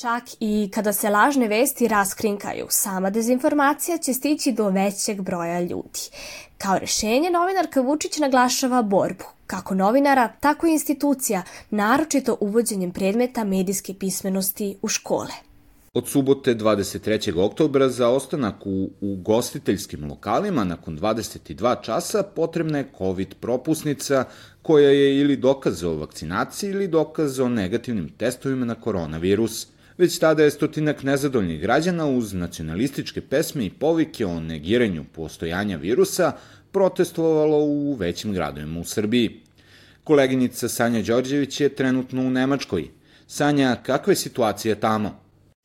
Čak 0.00 0.24
i 0.40 0.70
kada 0.74 0.92
se 0.92 1.10
lažne 1.10 1.48
vesti 1.48 1.88
raskrinkaju, 1.88 2.66
sama 2.68 3.10
dezinformacija 3.10 3.98
će 3.98 4.12
stići 4.12 4.52
do 4.52 4.68
većeg 4.68 5.20
broja 5.20 5.60
ljudi. 5.60 6.00
Kao 6.58 6.78
rešenje, 6.78 7.30
novinarka 7.30 7.80
Vučić 7.80 8.18
naglašava 8.18 8.82
borbu, 8.82 9.24
kako 9.46 9.74
novinara, 9.74 10.28
tako 10.40 10.66
i 10.66 10.72
institucija, 10.72 11.42
naročito 11.70 12.36
uvođenjem 12.40 12.90
predmeta 12.90 13.44
medijske 13.44 13.94
pismenosti 13.94 14.76
u 14.82 14.88
škole. 14.88 15.32
Od 15.94 16.08
subote 16.08 16.54
23. 16.54 17.38
oktobra 17.38 17.88
za 17.88 18.08
ostanak 18.08 18.54
u 18.64 18.90
ugostiteljskim 19.00 20.08
lokalima 20.10 20.64
nakon 20.64 20.98
22 20.98 21.82
časa 21.82 22.22
potrebna 22.22 22.78
je 22.78 22.90
COVID 22.98 23.34
propusnica 23.40 24.24
koja 24.62 24.90
je 24.90 25.20
ili 25.20 25.36
dokaz 25.36 25.84
o 25.84 25.94
vakcinaciji 25.94 26.70
ili 26.70 26.88
dokaz 26.88 27.40
o 27.40 27.48
negativnim 27.48 28.08
testovima 28.18 28.66
na 28.66 28.74
koronavirus– 28.74 29.66
Već 30.00 30.18
tada 30.18 30.42
je 30.42 30.50
stotinak 30.50 31.02
nezadoljnih 31.02 31.60
građana 31.60 32.06
uz 32.06 32.32
nacionalističke 32.32 33.20
pesme 33.20 33.66
i 33.66 33.70
povike 33.70 34.26
o 34.26 34.40
negiranju 34.40 35.04
postojanja 35.12 35.76
virusa 35.76 36.32
protestovalo 36.72 37.58
u 37.58 37.94
većim 37.94 38.32
gradovima 38.32 38.80
u 38.80 38.84
Srbiji. 38.84 39.40
Koleginica 40.04 40.68
Sanja 40.68 41.02
Đorđević 41.02 41.60
je 41.60 41.68
trenutno 41.68 42.22
u 42.22 42.30
Nemačkoj. 42.30 42.88
Sanja, 43.26 43.76
kakva 43.82 44.12
je 44.12 44.16
situacija 44.16 44.74
tamo? 44.74 45.19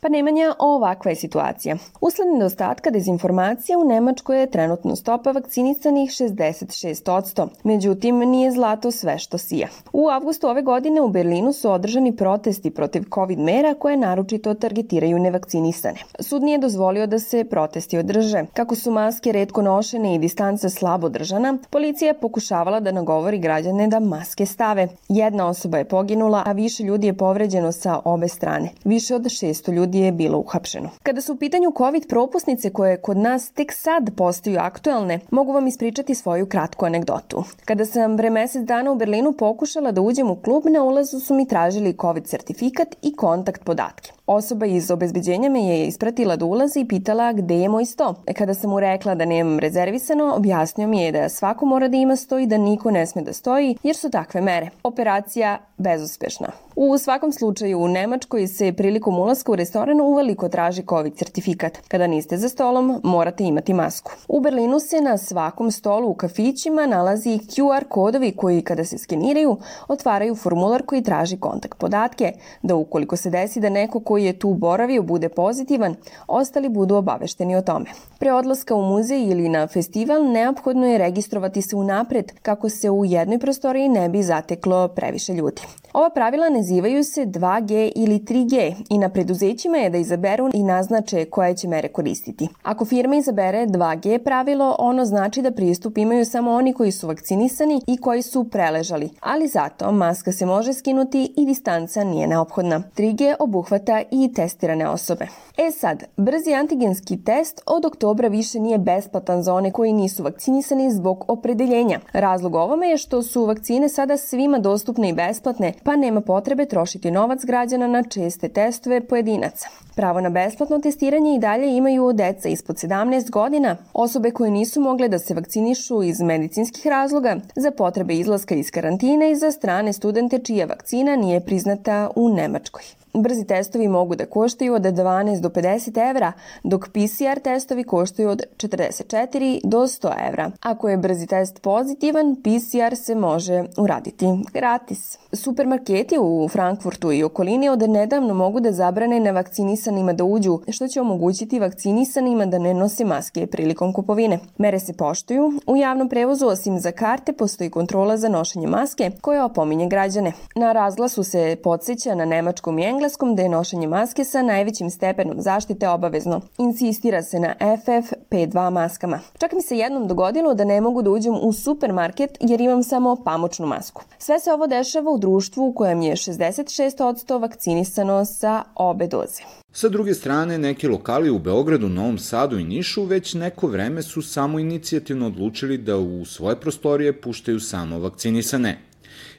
Pa 0.05 0.09
Nemanja, 0.09 0.53
ovakva 0.59 1.11
je 1.11 1.15
situacija. 1.15 1.75
Usled 2.01 2.27
nedostatka 2.27 2.89
dezinformacija 2.89 3.77
u 3.77 3.83
Nemačkoj 3.83 4.39
je 4.39 4.51
trenutno 4.51 4.95
stopa 4.95 5.31
vakcinisanih 5.31 6.09
66%. 6.09 7.47
Međutim, 7.63 8.17
nije 8.19 8.51
zlato 8.51 8.91
sve 8.91 9.17
što 9.17 9.37
sija. 9.37 9.67
U 9.93 10.09
avgustu 10.09 10.47
ove 10.47 10.61
godine 10.61 11.01
u 11.01 11.09
Berlinu 11.09 11.53
su 11.53 11.71
održani 11.71 12.15
protesti 12.15 12.69
protiv 12.69 13.03
COVID 13.13 13.39
mera 13.39 13.73
koje 13.73 13.97
naročito 13.97 14.53
targetiraju 14.53 15.19
nevakcinisane. 15.19 15.97
Sud 16.19 16.43
nije 16.43 16.57
dozvolio 16.57 17.07
da 17.07 17.19
se 17.19 17.43
protesti 17.43 17.97
održe. 17.97 18.45
Kako 18.53 18.75
su 18.75 18.91
maske 18.91 19.31
redko 19.31 19.61
nošene 19.61 20.15
i 20.15 20.19
distanca 20.19 20.69
slabo 20.69 21.09
držana, 21.09 21.57
policija 21.69 22.07
je 22.07 22.19
pokušavala 22.19 22.79
da 22.79 22.91
nagovori 22.91 23.39
građane 23.39 23.87
da 23.87 23.99
maske 23.99 24.45
stave. 24.45 24.87
Jedna 25.09 25.47
osoba 25.47 25.77
je 25.77 25.85
poginula, 25.85 26.43
a 26.45 26.51
više 26.51 26.83
ljudi 26.83 27.07
je 27.07 27.17
povređeno 27.17 27.71
sa 27.71 27.99
obe 28.05 28.27
strane. 28.27 28.69
Više 28.83 29.15
od 29.15 29.23
600 29.23 29.71
ljudi 29.71 29.94
je 29.99 30.11
bilo 30.11 30.37
uhapšeno. 30.37 30.89
Kada 31.03 31.21
su 31.21 31.33
u 31.33 31.37
pitanju 31.37 31.71
COVID 31.77 32.07
propusnice 32.09 32.69
koje 32.69 33.01
kod 33.01 33.17
nas 33.17 33.49
tek 33.49 33.71
sad 33.73 34.15
postaju 34.17 34.59
aktuelne, 34.59 35.19
mogu 35.31 35.53
vam 35.53 35.67
ispričati 35.67 36.15
svoju 36.15 36.45
kratku 36.45 36.85
anegdotu. 36.85 37.43
Kada 37.65 37.85
sam 37.85 38.17
pre 38.17 38.29
mesec 38.29 38.63
dana 38.63 38.91
u 38.91 38.95
Berlinu 38.95 39.31
pokušala 39.31 39.91
da 39.91 40.01
uđem 40.01 40.31
u 40.31 40.35
klub, 40.35 40.63
na 40.65 40.83
ulazu 40.83 41.19
su 41.19 41.33
mi 41.33 41.47
tražili 41.47 41.97
COVID 42.01 42.27
sertifikat 42.27 42.95
i 43.01 43.15
kontakt 43.15 43.63
podatke. 43.63 44.11
Osoba 44.27 44.65
iz 44.65 44.91
obezbeđenja 44.91 45.49
me 45.49 45.63
je 45.63 45.87
ispratila 45.87 46.35
do 46.35 46.45
ulaza 46.45 46.79
i 46.79 46.85
pitala 46.85 47.33
gde 47.33 47.55
je 47.55 47.69
moj 47.69 47.85
sto. 47.85 48.15
E, 48.27 48.33
kada 48.33 48.53
sam 48.53 48.69
mu 48.69 48.79
rekla 48.79 49.15
da 49.15 49.25
nemam 49.25 49.59
rezervisano, 49.59 50.33
objasnio 50.35 50.87
mi 50.87 51.01
je 51.01 51.11
da 51.11 51.29
svako 51.29 51.65
mora 51.65 51.87
da 51.87 51.97
ima 51.97 52.15
sto 52.15 52.39
i 52.39 52.47
da 52.47 52.57
niko 52.57 52.91
ne 52.91 53.05
sme 53.05 53.21
da 53.21 53.33
stoji, 53.33 53.77
jer 53.83 53.95
su 53.95 54.09
takve 54.09 54.41
mere. 54.41 54.69
Operacija 54.83 55.57
bezuspešna. 55.77 56.47
U 56.75 56.97
svakom 56.97 57.31
slučaju 57.31 57.79
u 57.79 57.87
Nemačkoj 57.87 58.47
se 58.47 58.73
prilikom 58.73 59.19
ulaska 59.19 59.51
u 59.51 59.55
restoran 59.55 60.01
uveliko 60.01 60.49
traži 60.49 60.83
COVID 60.89 61.17
sertifikat. 61.17 61.77
Kada 61.87 62.07
niste 62.07 62.37
za 62.37 62.49
stolom, 62.49 63.01
morate 63.03 63.43
imati 63.43 63.73
masku. 63.73 64.11
U 64.27 64.39
Berlinu 64.39 64.79
se 64.79 65.01
na 65.01 65.17
svakom 65.17 65.71
stolu 65.71 66.09
u 66.09 66.13
kafićima 66.13 66.85
nalazi 66.85 67.29
QR 67.29 67.83
kodovi 67.89 68.31
koji 68.31 68.61
kada 68.61 68.85
se 68.85 68.97
skeniraju 68.97 69.57
otvaraju 69.87 70.35
formular 70.35 70.85
koji 70.85 71.03
traži 71.03 71.37
kontakt 71.37 71.77
podatke, 71.77 72.33
da 72.61 72.75
ukoliko 72.75 73.15
se 73.15 73.29
desi 73.29 73.59
da 73.59 73.69
neko 73.69 73.99
ko 73.99 74.14
koji 74.15 74.25
je 74.25 74.39
tu 74.39 74.53
boravio 74.53 75.03
bude 75.03 75.29
pozitivan, 75.29 75.95
ostali 76.27 76.69
budu 76.69 76.95
obavešteni 76.95 77.55
o 77.55 77.61
tome. 77.61 77.85
Pre 78.19 78.33
odlaska 78.33 78.75
u 78.75 78.81
muzej 78.81 79.23
ili 79.23 79.49
na 79.49 79.67
festival 79.67 80.31
neophodno 80.31 80.87
je 80.87 80.97
registrovati 80.97 81.61
se 81.61 81.75
unapred 81.75 82.31
kako 82.41 82.69
se 82.69 82.89
u 82.89 83.05
jednoj 83.05 83.39
prostoriji 83.39 83.89
ne 83.89 84.09
bi 84.09 84.23
zateklo 84.23 84.87
previše 84.87 85.33
ljudi. 85.33 85.61
Ova 85.93 86.09
pravila 86.09 86.49
nazivaju 86.49 87.03
se 87.03 87.25
2G 87.25 87.91
ili 87.95 88.19
3G 88.19 88.73
i 88.89 88.97
na 88.97 89.09
preduzećima 89.09 89.77
je 89.77 89.89
da 89.89 89.97
izaberu 89.97 90.49
i 90.53 90.63
naznače 90.63 91.25
koje 91.25 91.55
će 91.55 91.67
mere 91.67 91.87
koristiti. 91.87 92.47
Ako 92.63 92.85
firma 92.85 93.15
izabere 93.15 93.65
2G 93.67 94.17
pravilo, 94.23 94.75
ono 94.79 95.05
znači 95.05 95.41
da 95.41 95.51
pristup 95.51 95.97
imaju 95.97 96.25
samo 96.25 96.51
oni 96.51 96.73
koji 96.73 96.91
su 96.91 97.07
vakcinisani 97.07 97.81
i 97.87 97.97
koji 97.97 98.21
su 98.21 98.43
preležali, 98.49 99.09
ali 99.19 99.47
zato 99.47 99.91
maska 99.91 100.31
se 100.31 100.45
može 100.45 100.73
skinuti 100.73 101.33
i 101.37 101.45
distanca 101.45 102.03
nije 102.03 102.27
neophodna. 102.27 102.81
3G 102.97 103.35
obuhvata 103.39 104.01
i 104.11 104.33
testirane 104.33 104.89
osobe. 104.89 105.27
E 105.57 105.71
sad, 105.71 106.03
brzi 106.17 106.53
antigenski 106.53 107.23
test 107.23 107.61
od 107.65 107.85
oktobra 107.85 108.27
više 108.27 108.59
nije 108.59 108.77
besplatan 108.77 109.43
za 109.43 109.53
one 109.53 109.71
koji 109.71 109.93
nisu 109.93 110.23
vakcinisani 110.23 110.91
zbog 110.91 111.25
opredeljenja. 111.27 111.99
Razlog 112.13 112.55
ovome 112.55 112.89
je 112.89 112.97
što 112.97 113.23
su 113.23 113.45
vakcine 113.45 113.89
sada 113.89 114.17
svima 114.17 114.59
dostupne 114.59 115.09
i 115.09 115.13
besplatne, 115.13 115.73
pa 115.83 115.95
nema 115.95 116.21
potrebe 116.21 116.65
trošiti 116.65 117.11
novac 117.11 117.45
građana 117.45 117.87
na 117.87 118.03
česte 118.03 118.49
testove 118.49 119.07
pojedinaca. 119.07 119.67
Pravo 119.95 120.21
na 120.21 120.29
besplatno 120.29 120.79
testiranje 120.79 121.35
i 121.35 121.39
dalje 121.39 121.77
imaju 121.77 122.13
deca 122.13 122.49
ispod 122.49 122.75
17 122.75 123.29
godina, 123.29 123.77
osobe 123.93 124.31
koje 124.31 124.51
nisu 124.51 124.81
mogle 124.81 125.07
da 125.07 125.19
se 125.19 125.33
vakcinišu 125.33 126.03
iz 126.03 126.21
medicinskih 126.21 126.87
razloga, 126.87 127.35
za 127.55 127.71
potrebe 127.71 128.13
izlaska 128.13 128.55
iz 128.55 128.71
karantine 128.71 129.31
i 129.31 129.35
za 129.35 129.51
strane 129.51 129.93
studente 129.93 130.39
čija 130.39 130.65
vakcina 130.65 131.15
nije 131.15 131.45
priznata 131.45 132.09
u 132.15 132.29
Nemačkoj. 132.29 132.83
Brzi 133.13 133.45
testovi 133.45 133.87
mogu 133.95 134.15
da 134.15 134.25
koštaju 134.25 134.73
od 134.73 134.81
12 134.81 135.41
do 135.41 135.49
50 135.49 136.09
evra, 136.09 136.31
dok 136.63 136.87
PCR 136.87 137.39
testovi 137.43 137.83
koštaju 137.83 138.29
od 138.29 138.41
44 138.57 139.59
do 139.63 139.79
100 139.79 140.27
evra. 140.27 140.51
Ako 140.61 140.89
je 140.89 140.97
brzi 140.97 141.27
test 141.27 141.61
pozitivan, 141.61 142.35
PCR 142.35 142.95
se 142.95 143.15
može 143.15 143.63
uraditi 143.77 144.25
gratis. 144.53 145.17
Supermarketi 145.33 146.17
u 146.19 146.47
Frankfurtu 146.51 147.11
i 147.11 147.23
okolini 147.23 147.69
od 147.69 147.89
nedavno 147.89 148.33
mogu 148.33 148.59
da 148.59 148.71
zabrane 148.71 149.19
nevakcinisanima 149.19 150.13
da 150.13 150.23
uđu, 150.23 150.59
što 150.69 150.87
će 150.87 151.01
omogućiti 151.01 151.59
vakcinisanima 151.59 152.45
da 152.45 152.57
ne 152.59 152.73
nose 152.73 153.05
maske 153.05 153.47
prilikom 153.47 153.93
kupovine. 153.93 154.39
Mere 154.57 154.79
se 154.79 154.93
poštuju. 154.93 155.53
U 155.67 155.77
javnom 155.77 156.09
prevozu, 156.09 156.47
osim 156.47 156.79
za 156.79 156.91
karte, 156.91 157.33
postoji 157.33 157.69
kontrola 157.69 158.17
za 158.17 158.29
nošenje 158.29 158.67
maske, 158.67 159.11
koja 159.21 159.45
opominje 159.45 159.87
građane. 159.87 160.33
Na 160.55 160.71
razglasu 160.71 161.23
se 161.23 161.57
podsjeća 161.63 162.15
na 162.15 162.25
nemačkom 162.25 162.79
i 162.79 162.83
engleskom 162.83 163.35
da 163.35 163.41
je 163.41 163.49
nošenje 163.49 163.84
maske 163.87 164.23
sa 164.23 164.41
najvećim 164.41 164.89
stepenom 164.89 165.41
zaštite 165.41 165.89
obavezno. 165.89 166.41
Insistira 166.57 167.23
se 167.23 167.39
na 167.39 167.55
FFP2 167.59 168.69
maskama. 168.69 169.19
Čak 169.37 169.51
mi 169.53 169.61
se 169.61 169.77
jednom 169.77 170.07
dogodilo 170.07 170.53
da 170.53 170.65
ne 170.65 170.81
mogu 170.81 171.01
da 171.01 171.09
uđem 171.09 171.33
u 171.41 171.53
supermarket 171.53 172.37
jer 172.41 172.61
imam 172.61 172.83
samo 172.83 173.15
pamučnu 173.25 173.67
masku. 173.67 174.03
Sve 174.17 174.39
se 174.39 174.51
ovo 174.51 174.67
dešava 174.67 175.11
u 175.11 175.17
društvu 175.17 175.67
u 175.67 175.73
kojem 175.73 176.01
je 176.01 176.15
66% 176.15 177.41
vakcinisano 177.41 178.25
sa 178.25 178.63
obe 178.75 179.07
doze. 179.07 179.41
Sa 179.71 179.89
druge 179.89 180.13
strane, 180.13 180.57
neki 180.57 180.87
lokali 180.87 181.29
u 181.29 181.39
Beogradu, 181.39 181.89
Novom 181.89 182.17
Sadu 182.17 182.57
i 182.59 182.63
Nišu 182.63 183.03
već 183.03 183.33
neko 183.33 183.67
vreme 183.67 184.01
su 184.03 184.21
samo 184.21 184.59
inicijativno 184.59 185.27
odlučili 185.27 185.77
da 185.77 185.97
u 185.97 186.25
svoje 186.25 186.55
prostorije 186.55 187.21
puštaju 187.21 187.59
samo 187.59 187.99
vakcinisane. 187.99 188.77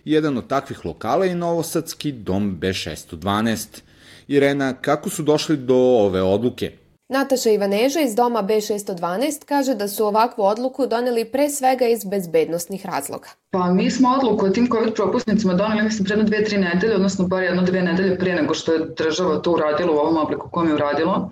Jedan 0.04 0.38
od 0.38 0.46
takvih 0.46 0.84
lokala 0.84 1.24
je 1.24 1.34
Novosadski 1.34 2.12
dom 2.12 2.58
B612. 2.60 3.80
Irena, 4.28 4.74
kako 4.74 5.10
su 5.10 5.22
došli 5.22 5.56
do 5.56 5.76
ove 5.76 6.22
odluke? 6.22 6.72
Nataša 7.08 7.50
Ivaneža 7.50 8.00
iz 8.00 8.14
doma 8.14 8.42
B612 8.42 9.44
kaže 9.44 9.74
da 9.74 9.88
su 9.88 10.04
ovakvu 10.04 10.42
odluku 10.44 10.86
doneli 10.86 11.24
pre 11.24 11.50
svega 11.50 11.86
iz 11.86 12.04
bezbednostnih 12.04 12.86
razloga. 12.86 13.28
Pa 13.50 13.72
mi 13.72 13.90
smo 13.90 14.08
odluku 14.08 14.46
o 14.46 14.50
tim 14.50 14.68
COVID 14.72 14.94
propusnicama 14.94 15.54
doneli 15.54 15.82
mislim 15.82 16.04
predno 16.04 16.24
dve, 16.24 16.44
tri 16.44 16.58
nedelje, 16.58 16.94
odnosno 16.94 17.26
bar 17.26 17.42
jedno, 17.42 17.62
dve 17.62 17.82
nedelje 17.82 18.18
pre 18.18 18.34
nego 18.34 18.54
što 18.54 18.72
je 18.72 18.86
država 18.98 19.38
to 19.38 19.52
uradila 19.52 19.92
u 19.92 19.96
ovom 19.96 20.16
obliku 20.16 20.50
kom 20.50 20.68
je 20.68 20.74
uradilo. 20.74 21.30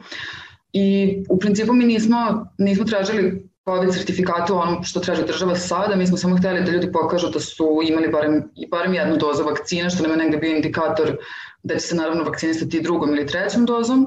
I 0.73 1.17
u 1.29 1.39
principu 1.39 1.73
mi 1.73 1.85
nismo, 1.85 2.47
nismo 2.59 2.85
tražili 2.85 3.44
COVID 3.69 3.95
sertifikate 3.95 4.53
u 4.53 4.57
onom 4.57 4.83
što 4.85 5.01
traži 5.01 5.25
država 5.27 5.57
sada, 5.57 5.97
mi 5.97 6.07
smo 6.07 6.17
samo 6.17 6.37
hteli 6.37 6.65
da 6.65 6.71
ljudi 6.71 6.93
pokažu 6.93 7.31
da 7.31 7.41
su 7.41 7.81
imali 7.89 8.09
barem, 8.09 8.43
barem 8.71 8.95
jednu 8.95 9.17
dozu 9.17 9.45
vakcine, 9.45 9.91
što 9.91 10.03
nam 10.03 10.11
je 10.11 10.17
negde 10.17 10.37
bio 10.37 10.57
indikator 10.57 11.17
da 11.63 11.75
će 11.75 11.81
se 11.81 11.97
naravno 11.97 12.25
vakcinisati 12.25 12.81
drugom 12.81 13.15
ili 13.15 13.27
trećom 13.27 13.67
dozom. 13.67 14.07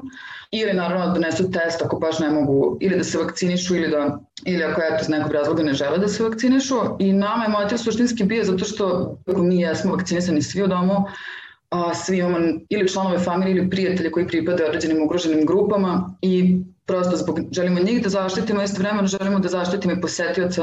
ili 0.50 0.72
naravno 0.72 1.06
da 1.06 1.12
donesu 1.12 1.50
test 1.50 1.82
ako 1.82 1.98
baš 1.98 2.18
ne 2.18 2.30
mogu 2.30 2.78
ili 2.80 2.96
da 2.96 3.04
se 3.04 3.18
vakcinišu 3.18 3.76
ili 3.76 3.88
da 3.88 4.18
ili 4.44 4.64
ako 4.64 4.80
eto 4.80 5.02
iz 5.02 5.08
nekog 5.08 5.32
razloga 5.32 5.62
ne 5.62 5.74
žele 5.74 5.98
da 5.98 6.08
se 6.08 6.24
vakcinišu 6.24 6.76
i 6.98 7.12
nama 7.12 7.44
je 7.44 7.48
motiv 7.50 7.76
suštinski 7.76 8.24
bio 8.24 8.44
zato 8.44 8.64
što 8.64 9.16
mi 9.26 9.60
jesmo 9.60 9.92
vakcinisani 9.92 10.42
svi 10.42 10.62
u 10.62 10.66
domu, 10.66 11.04
a, 11.70 11.94
svi 11.94 12.18
imamo 12.18 12.38
ili 12.68 12.88
članove 12.88 13.18
familije 13.18 13.56
ili 13.56 13.70
prijatelje 13.70 14.10
koji 14.10 14.26
pripade 14.26 14.64
određenim 14.64 15.02
ugroženim 15.02 15.46
grupama 15.46 16.14
i 16.22 16.60
prosto 16.86 17.16
zbog, 17.16 17.40
želimo 17.52 17.80
njih 17.80 18.02
da 18.02 18.08
zaštitimo, 18.08 18.60
vremena 18.78 19.06
želimo 19.06 19.38
da 19.38 19.48
zaštitimo 19.48 19.94
i 19.94 20.00
posetioca 20.00 20.62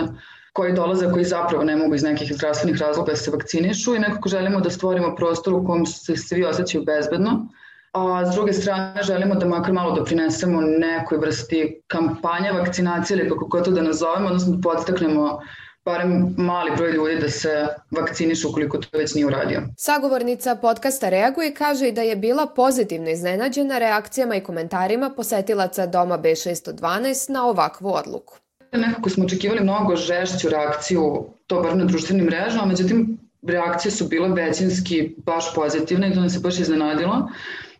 koji 0.53 0.73
dolaze, 0.73 1.11
koji 1.11 1.25
zapravo 1.25 1.63
ne 1.63 1.75
mogu 1.75 1.95
iz 1.95 2.03
nekih 2.03 2.33
zdravstvenih 2.33 2.81
razloga 2.81 3.11
da 3.11 3.17
se 3.17 3.31
vakcinišu 3.31 3.95
i 3.95 3.99
nekako 3.99 4.29
želimo 4.29 4.61
da 4.61 4.69
stvorimo 4.69 5.15
prostor 5.15 5.53
u 5.53 5.65
kom 5.65 5.85
se 5.85 6.17
svi 6.17 6.45
osjećaju 6.45 6.83
bezbedno 6.83 7.47
a 7.95 8.25
s 8.25 8.35
druge 8.35 8.53
strane 8.53 9.03
želimo 9.03 9.35
da 9.35 9.47
makar 9.47 9.73
malo 9.73 9.95
doprinesemo 9.95 10.61
nekoj 10.61 11.17
vrsti 11.17 11.81
kampanja 11.87 12.51
vakcinacije 12.51 13.17
ili 13.17 13.29
kako 13.29 13.47
god 13.47 13.65
to 13.65 13.71
da 13.71 13.81
nazovemo, 13.81 14.27
odnosno 14.27 14.55
da 14.55 14.61
podstaknemo 14.61 15.39
barem 15.85 16.33
mali 16.37 16.71
broj 16.77 16.91
ljudi 16.91 17.19
da 17.19 17.29
se 17.29 17.67
vakcinišu 17.91 18.49
ukoliko 18.49 18.77
to 18.77 18.97
već 18.97 19.13
nije 19.13 19.25
uradio. 19.25 19.61
Sagovornica 19.77 20.55
podcasta 20.55 21.09
Reaguje 21.09 21.53
kaže 21.53 21.87
i 21.87 21.91
da 21.91 22.01
je 22.01 22.15
bila 22.15 22.47
pozitivno 22.47 23.09
iznenađena 23.09 23.77
reakcijama 23.77 24.35
i 24.35 24.43
komentarima 24.43 25.09
posetilaca 25.15 25.85
Doma 25.85 26.17
B612 26.17 27.31
na 27.31 27.47
ovakvu 27.47 27.93
odluku. 27.93 28.37
Nekako 28.71 29.09
smo 29.09 29.25
očekivali 29.25 29.63
mnogo 29.63 29.95
žešću 29.95 30.49
reakciju, 30.49 31.25
to 31.47 31.61
bar 31.61 31.77
na 31.77 31.85
društvenim 31.85 32.25
mrežama, 32.25 32.65
međutim 32.65 33.17
reakcije 33.47 33.91
su 33.91 34.07
bile 34.07 34.29
većinski 34.29 35.15
baš 35.17 35.55
pozitivne 35.55 36.09
i 36.09 36.13
to 36.13 36.19
nas 36.21 36.33
se 36.33 36.39
baš 36.39 36.59
iznenadilo 36.59 37.29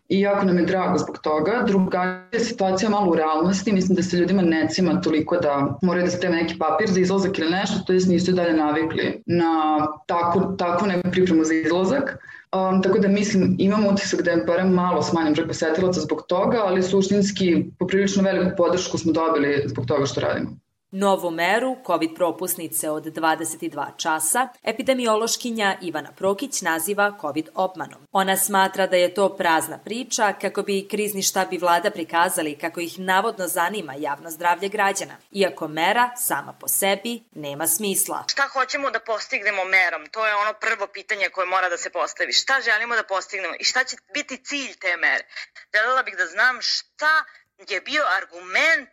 i 0.08 0.20
jako 0.20 0.44
nam 0.46 0.58
je 0.58 0.64
drago 0.64 0.98
zbog 0.98 1.18
toga. 1.18 1.62
Drugačija 1.66 2.44
situacija 2.44 2.90
malo 2.90 3.10
u 3.10 3.14
realnosti, 3.14 3.72
mislim 3.72 3.96
da 3.96 4.02
se 4.02 4.16
ljudima 4.16 4.42
necima 4.42 5.00
toliko 5.00 5.36
da 5.36 5.78
moraju 5.82 6.04
da 6.04 6.10
spreme 6.10 6.36
neki 6.36 6.58
papir 6.58 6.90
za 6.90 7.00
izlazak 7.00 7.38
ili 7.38 7.50
nešto, 7.50 7.78
to 7.86 7.92
jest 7.92 8.08
nisu 8.08 8.32
dalje 8.32 8.52
navikli 8.52 9.22
na 9.26 9.78
tako, 10.06 10.40
tako 10.40 10.86
neku 10.86 11.10
pripremu 11.10 11.44
za 11.44 11.54
izlazak. 11.54 12.18
Um, 12.52 12.82
tako 12.82 12.98
da 12.98 13.08
mislim, 13.08 13.56
imam 13.58 13.86
utisak 13.86 14.22
da 14.22 14.30
je 14.30 14.44
barem 14.46 14.72
malo 14.72 15.02
smanjen 15.02 15.34
broj 15.34 15.48
posetilaca 15.48 16.00
zbog 16.00 16.22
toga, 16.28 16.62
ali 16.64 16.82
suštinski 16.82 17.64
poprilično 17.78 18.22
veliku 18.22 18.56
podršku 18.56 18.98
smo 18.98 19.12
dobili 19.12 19.62
zbog 19.66 19.86
toga 19.86 20.06
što 20.06 20.20
radimo. 20.20 20.56
Novu 20.98 21.30
meru 21.30 21.76
COVID 21.86 22.14
propusnice 22.14 22.90
od 22.90 23.04
22 23.04 23.96
časa 23.96 24.48
epidemiološkinja 24.62 25.76
Ivana 25.82 26.12
Prokić 26.12 26.62
naziva 26.62 27.18
COVID 27.20 27.48
obmanom. 27.54 28.06
Ona 28.12 28.36
smatra 28.36 28.86
da 28.86 28.96
je 28.96 29.14
to 29.14 29.36
prazna 29.36 29.78
priča 29.78 30.32
kako 30.40 30.62
bi 30.62 30.88
krizni 30.90 31.22
štab 31.22 31.52
i 31.52 31.58
vlada 31.58 31.90
prikazali 31.90 32.58
kako 32.58 32.80
ih 32.80 32.98
navodno 32.98 33.48
zanima 33.48 33.94
javno 33.98 34.30
zdravlje 34.30 34.68
građana, 34.68 35.16
iako 35.32 35.68
mera 35.68 36.10
sama 36.16 36.52
po 36.60 36.68
sebi 36.68 37.22
nema 37.32 37.66
smisla. 37.66 38.24
Šta 38.28 38.48
hoćemo 38.52 38.90
da 38.90 39.00
postignemo 39.00 39.64
merom? 39.64 40.06
To 40.06 40.26
je 40.26 40.34
ono 40.34 40.52
prvo 40.52 40.86
pitanje 40.86 41.28
koje 41.28 41.46
mora 41.46 41.68
da 41.68 41.76
se 41.76 41.90
postavi. 41.90 42.32
Šta 42.32 42.60
želimo 42.64 42.96
da 42.96 43.02
postignemo 43.02 43.54
i 43.60 43.64
šta 43.64 43.84
će 43.84 43.96
biti 44.14 44.44
cilj 44.44 44.74
te 44.80 44.96
mere? 44.96 45.24
Želela 45.74 46.02
bih 46.02 46.14
da 46.18 46.26
znam 46.26 46.58
šta 46.60 47.24
je 47.68 47.80
bio 47.80 48.02
argument 48.18 48.88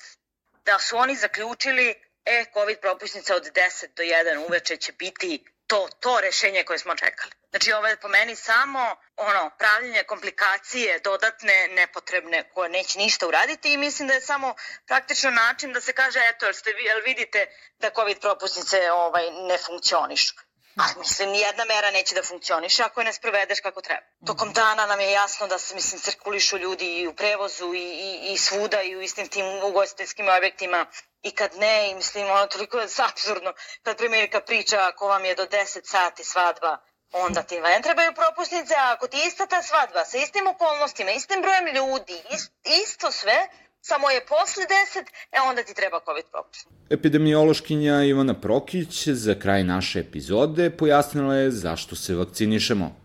da 0.66 0.80
su 0.80 0.98
oni 0.98 1.16
zaključili 1.16 1.96
e, 2.26 2.46
COVID 2.54 2.80
propusnica 2.80 3.36
od 3.36 3.44
10 3.44 3.88
do 3.96 4.04
1 4.04 4.46
uveče 4.48 4.78
će 4.78 4.92
biti 4.94 5.46
to, 5.68 5.90
to 6.00 6.20
rešenje 6.22 6.64
koje 6.64 6.80
smo 6.80 6.96
čekali. 6.96 7.32
Znači 7.50 7.74
ovo 7.74 7.88
je 7.88 8.00
po 8.00 8.08
meni 8.08 8.36
samo 8.36 8.96
ono 9.18 9.52
pravljenje 9.58 10.04
komplikacije 10.04 11.00
dodatne, 11.00 11.68
nepotrebne 11.68 12.50
koje 12.54 12.70
neće 12.70 13.00
ništa 13.00 13.28
uraditi 13.28 13.74
i 13.74 13.78
mislim 13.78 14.08
da 14.08 14.14
je 14.14 14.22
samo 14.22 14.56
praktično 14.88 15.32
način 15.32 15.74
da 15.74 15.82
se 15.82 15.94
kaže 15.94 16.20
eto 16.30 16.46
jel, 16.46 16.54
ste, 16.54 16.70
jel 16.70 17.02
vidite 17.06 17.46
da 17.80 17.90
COVID 17.90 18.20
propusnice 18.20 18.92
ovaj, 18.92 19.32
ne 19.32 19.58
funkcionišu. 19.58 20.36
A 20.78 21.00
mislim, 21.00 21.30
nijedna 21.30 21.66
mera 21.66 21.92
neće 21.92 22.16
da 22.16 22.24
funkcioniše 22.24 22.84
ako 22.84 23.02
je 23.02 23.06
ne 23.06 23.14
sprovedeš 23.14 23.60
kako 23.60 23.82
treba. 23.82 24.02
Tokom 24.26 24.54
dana 24.54 24.86
nam 24.86 25.00
je 25.00 25.12
jasno 25.12 25.48
da 25.48 25.60
se, 25.60 25.76
mislim, 25.76 26.02
cirkulišu 26.02 26.58
ljudi 26.58 27.00
i 27.00 27.08
u 27.08 27.14
prevozu 27.14 27.74
i, 27.74 27.80
i, 27.80 28.34
i 28.34 28.38
svuda 28.38 28.82
i 28.82 28.96
u 28.96 29.02
istim 29.02 29.28
tim 29.28 29.46
ugostiteljskim 29.64 30.30
objektima. 30.38 30.86
I 31.22 31.32
kad 31.32 31.58
ne, 31.58 31.92
i 31.92 31.96
mislim, 31.96 32.30
ono 32.30 32.48
toliko 32.48 32.80
je 32.80 32.88
absurdno. 32.98 33.54
Kad 33.84 33.98
primjerika 33.98 34.42
priča 34.42 34.88
ako 34.88 35.08
vam 35.08 35.26
je 35.26 35.36
do 35.36 35.46
10 35.46 35.86
sati 35.86 36.24
svadba, 36.24 36.78
onda 37.12 37.44
ti 37.44 37.60
ne 37.60 37.82
trebaju 37.82 38.14
propusnice, 38.14 38.74
a 38.76 38.92
ako 38.94 39.08
ti 39.08 39.18
ista 39.28 39.46
ta 39.46 39.62
svadba 39.62 40.06
sa 40.06 40.18
istim 40.18 40.48
okolnostima, 40.48 41.12
istim 41.12 41.42
brojem 41.42 41.66
ljudi, 41.66 42.24
ist, 42.32 42.52
isto 42.64 43.12
sve, 43.12 43.48
samo 43.90 44.10
je 44.10 44.26
posle 44.26 44.64
10, 44.64 45.06
e 45.32 45.40
onda 45.50 45.64
ti 45.64 45.74
treba 45.74 46.00
COVID 46.06 46.26
propust. 46.32 46.68
Epidemiološkinja 46.90 48.04
Ivana 48.04 48.42
Prokić 48.42 49.08
za 49.08 49.36
kraj 49.42 49.64
naše 49.64 50.00
epizode 50.00 50.78
pojasnila 50.78 51.36
je 51.36 51.52
zašto 51.52 51.96
se 51.96 52.16
vakcinišemo. 52.16 52.96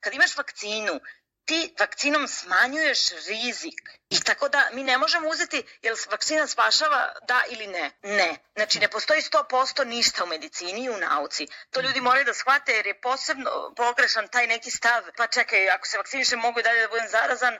Kad 0.00 0.14
imaš 0.14 0.36
vakcinu, 0.36 1.00
ti 1.48 1.74
vakcinom 1.80 2.28
smanjuješ 2.28 3.00
rizik. 3.28 3.78
I 4.10 4.20
tako 4.20 4.48
da 4.48 4.68
mi 4.72 4.82
ne 4.82 4.98
možemo 4.98 5.28
uzeti, 5.28 5.62
jel 5.82 5.96
vakcina 6.10 6.46
spašava 6.46 7.12
da 7.28 7.42
ili 7.50 7.66
ne? 7.66 7.90
Ne. 8.02 8.36
Znači 8.56 8.80
ne 8.80 8.88
postoji 8.88 9.20
100% 9.20 9.84
ništa 9.84 10.24
u 10.24 10.26
medicini 10.26 10.84
i 10.84 10.90
u 10.90 10.96
nauci. 10.96 11.46
To 11.70 11.80
ljudi 11.80 12.00
moraju 12.00 12.24
da 12.24 12.34
shvate 12.34 12.72
jer 12.72 12.86
je 12.86 13.00
posebno 13.00 13.50
pogrešan 13.76 14.28
taj 14.28 14.46
neki 14.46 14.70
stav. 14.70 15.02
Pa 15.16 15.26
čekaj, 15.26 15.70
ako 15.70 15.86
se 15.86 15.98
vakcinišem 15.98 16.38
mogu 16.38 16.60
i 16.60 16.62
dalje 16.62 16.80
da 16.80 16.88
budem 16.88 17.08
zarazan, 17.08 17.54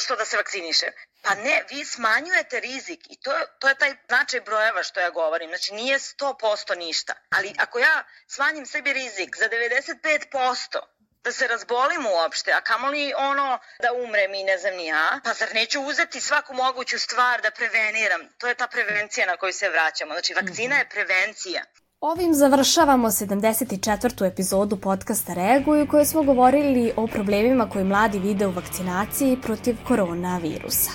što 0.00 0.16
da 0.16 0.24
se 0.24 0.36
vakcinišem. 0.36 0.88
Pa 1.22 1.34
ne, 1.34 1.64
vi 1.70 1.84
smanjujete 1.84 2.60
rizik 2.60 3.00
i 3.10 3.20
to, 3.20 3.32
to 3.58 3.68
je 3.68 3.74
taj 3.74 3.94
značaj 4.08 4.40
brojeva 4.40 4.82
što 4.82 5.00
ja 5.00 5.10
govorim. 5.10 5.48
Znači 5.48 5.74
nije 5.74 5.98
100% 5.98 6.78
ništa. 6.78 7.14
Ali 7.30 7.54
ako 7.58 7.78
ja 7.78 8.04
smanjim 8.26 8.66
sebi 8.66 8.92
rizik 8.92 9.36
za 9.36 9.48
95%, 9.48 10.80
da 11.24 11.32
se 11.32 11.46
razbolim 11.46 12.06
uopšte, 12.06 12.52
a 12.52 12.60
kamoli 12.60 13.12
ono 13.16 13.58
da 13.82 13.92
umrem 13.92 14.34
i 14.34 14.44
ne 14.44 14.58
znam 14.58 14.74
ni 14.74 14.86
ja, 14.86 15.20
pa 15.24 15.34
zar 15.34 15.54
neću 15.54 15.82
uzeti 15.82 16.20
svaku 16.20 16.54
moguću 16.54 16.98
stvar 16.98 17.42
da 17.42 17.50
preveniram? 17.50 18.28
To 18.38 18.48
je 18.48 18.54
ta 18.54 18.66
prevencija 18.66 19.26
na 19.26 19.36
koju 19.36 19.52
se 19.52 19.68
vraćamo. 19.68 20.12
Znači, 20.12 20.34
vakcina 20.34 20.78
je 20.78 20.88
prevencija. 20.88 21.64
Ovim 22.00 22.34
završavamo 22.34 23.08
74. 23.08 24.26
epizodu 24.26 24.76
podcasta 24.76 25.34
Reaguju 25.34 25.86
koje 25.86 26.04
smo 26.04 26.22
govorili 26.22 26.92
o 26.96 27.06
problemima 27.06 27.68
koje 27.70 27.84
mladi 27.84 28.18
vide 28.18 28.46
u 28.46 28.50
vakcinaciji 28.50 29.38
protiv 29.42 29.76
koronavirusa. 29.88 30.90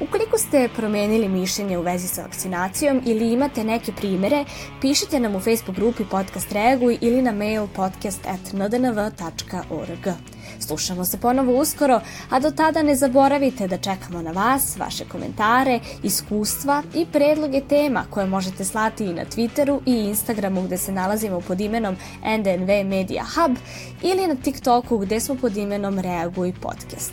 Ukoliko 0.00 0.38
ste 0.38 0.68
promenili 0.76 1.28
mišljenje 1.28 1.78
u 1.78 1.82
vezi 1.82 2.08
sa 2.08 2.22
vakcinacijom 2.22 3.02
ili 3.06 3.32
imate 3.32 3.64
neke 3.64 3.92
primere, 3.92 4.44
pišite 4.80 5.20
nam 5.20 5.36
u 5.36 5.40
Facebook 5.40 5.76
grupi 5.76 6.04
Podcast 6.10 6.52
Reaguj 6.52 6.98
ili 7.00 7.22
na 7.22 7.32
mail 7.32 7.66
podcast.ndnv.org. 7.76 10.08
Slušamo 10.60 11.04
se 11.04 11.18
ponovo 11.18 11.60
uskoro, 11.60 12.00
a 12.30 12.40
do 12.40 12.50
tada 12.50 12.82
ne 12.82 12.94
zaboravite 12.94 13.68
da 13.68 13.78
čekamo 13.78 14.22
na 14.22 14.30
vas, 14.30 14.76
vaše 14.76 15.04
komentare, 15.04 15.80
iskustva 16.02 16.82
i 16.94 17.06
predloge 17.06 17.60
tema 17.60 18.04
koje 18.10 18.26
možete 18.26 18.64
slati 18.64 19.04
i 19.04 19.12
na 19.12 19.24
Twitteru 19.24 19.80
i 19.86 19.92
Instagramu 19.92 20.62
gde 20.62 20.78
se 20.78 20.92
nalazimo 20.92 21.40
pod 21.40 21.60
imenom 21.60 21.96
NDNV 22.38 22.84
Media 22.84 23.24
Hub 23.34 23.56
ili 24.02 24.26
na 24.26 24.34
TikToku 24.34 24.98
gde 24.98 25.20
smo 25.20 25.34
pod 25.34 25.56
imenom 25.56 25.98
Reaguj 25.98 26.52
Podcast. 26.62 27.12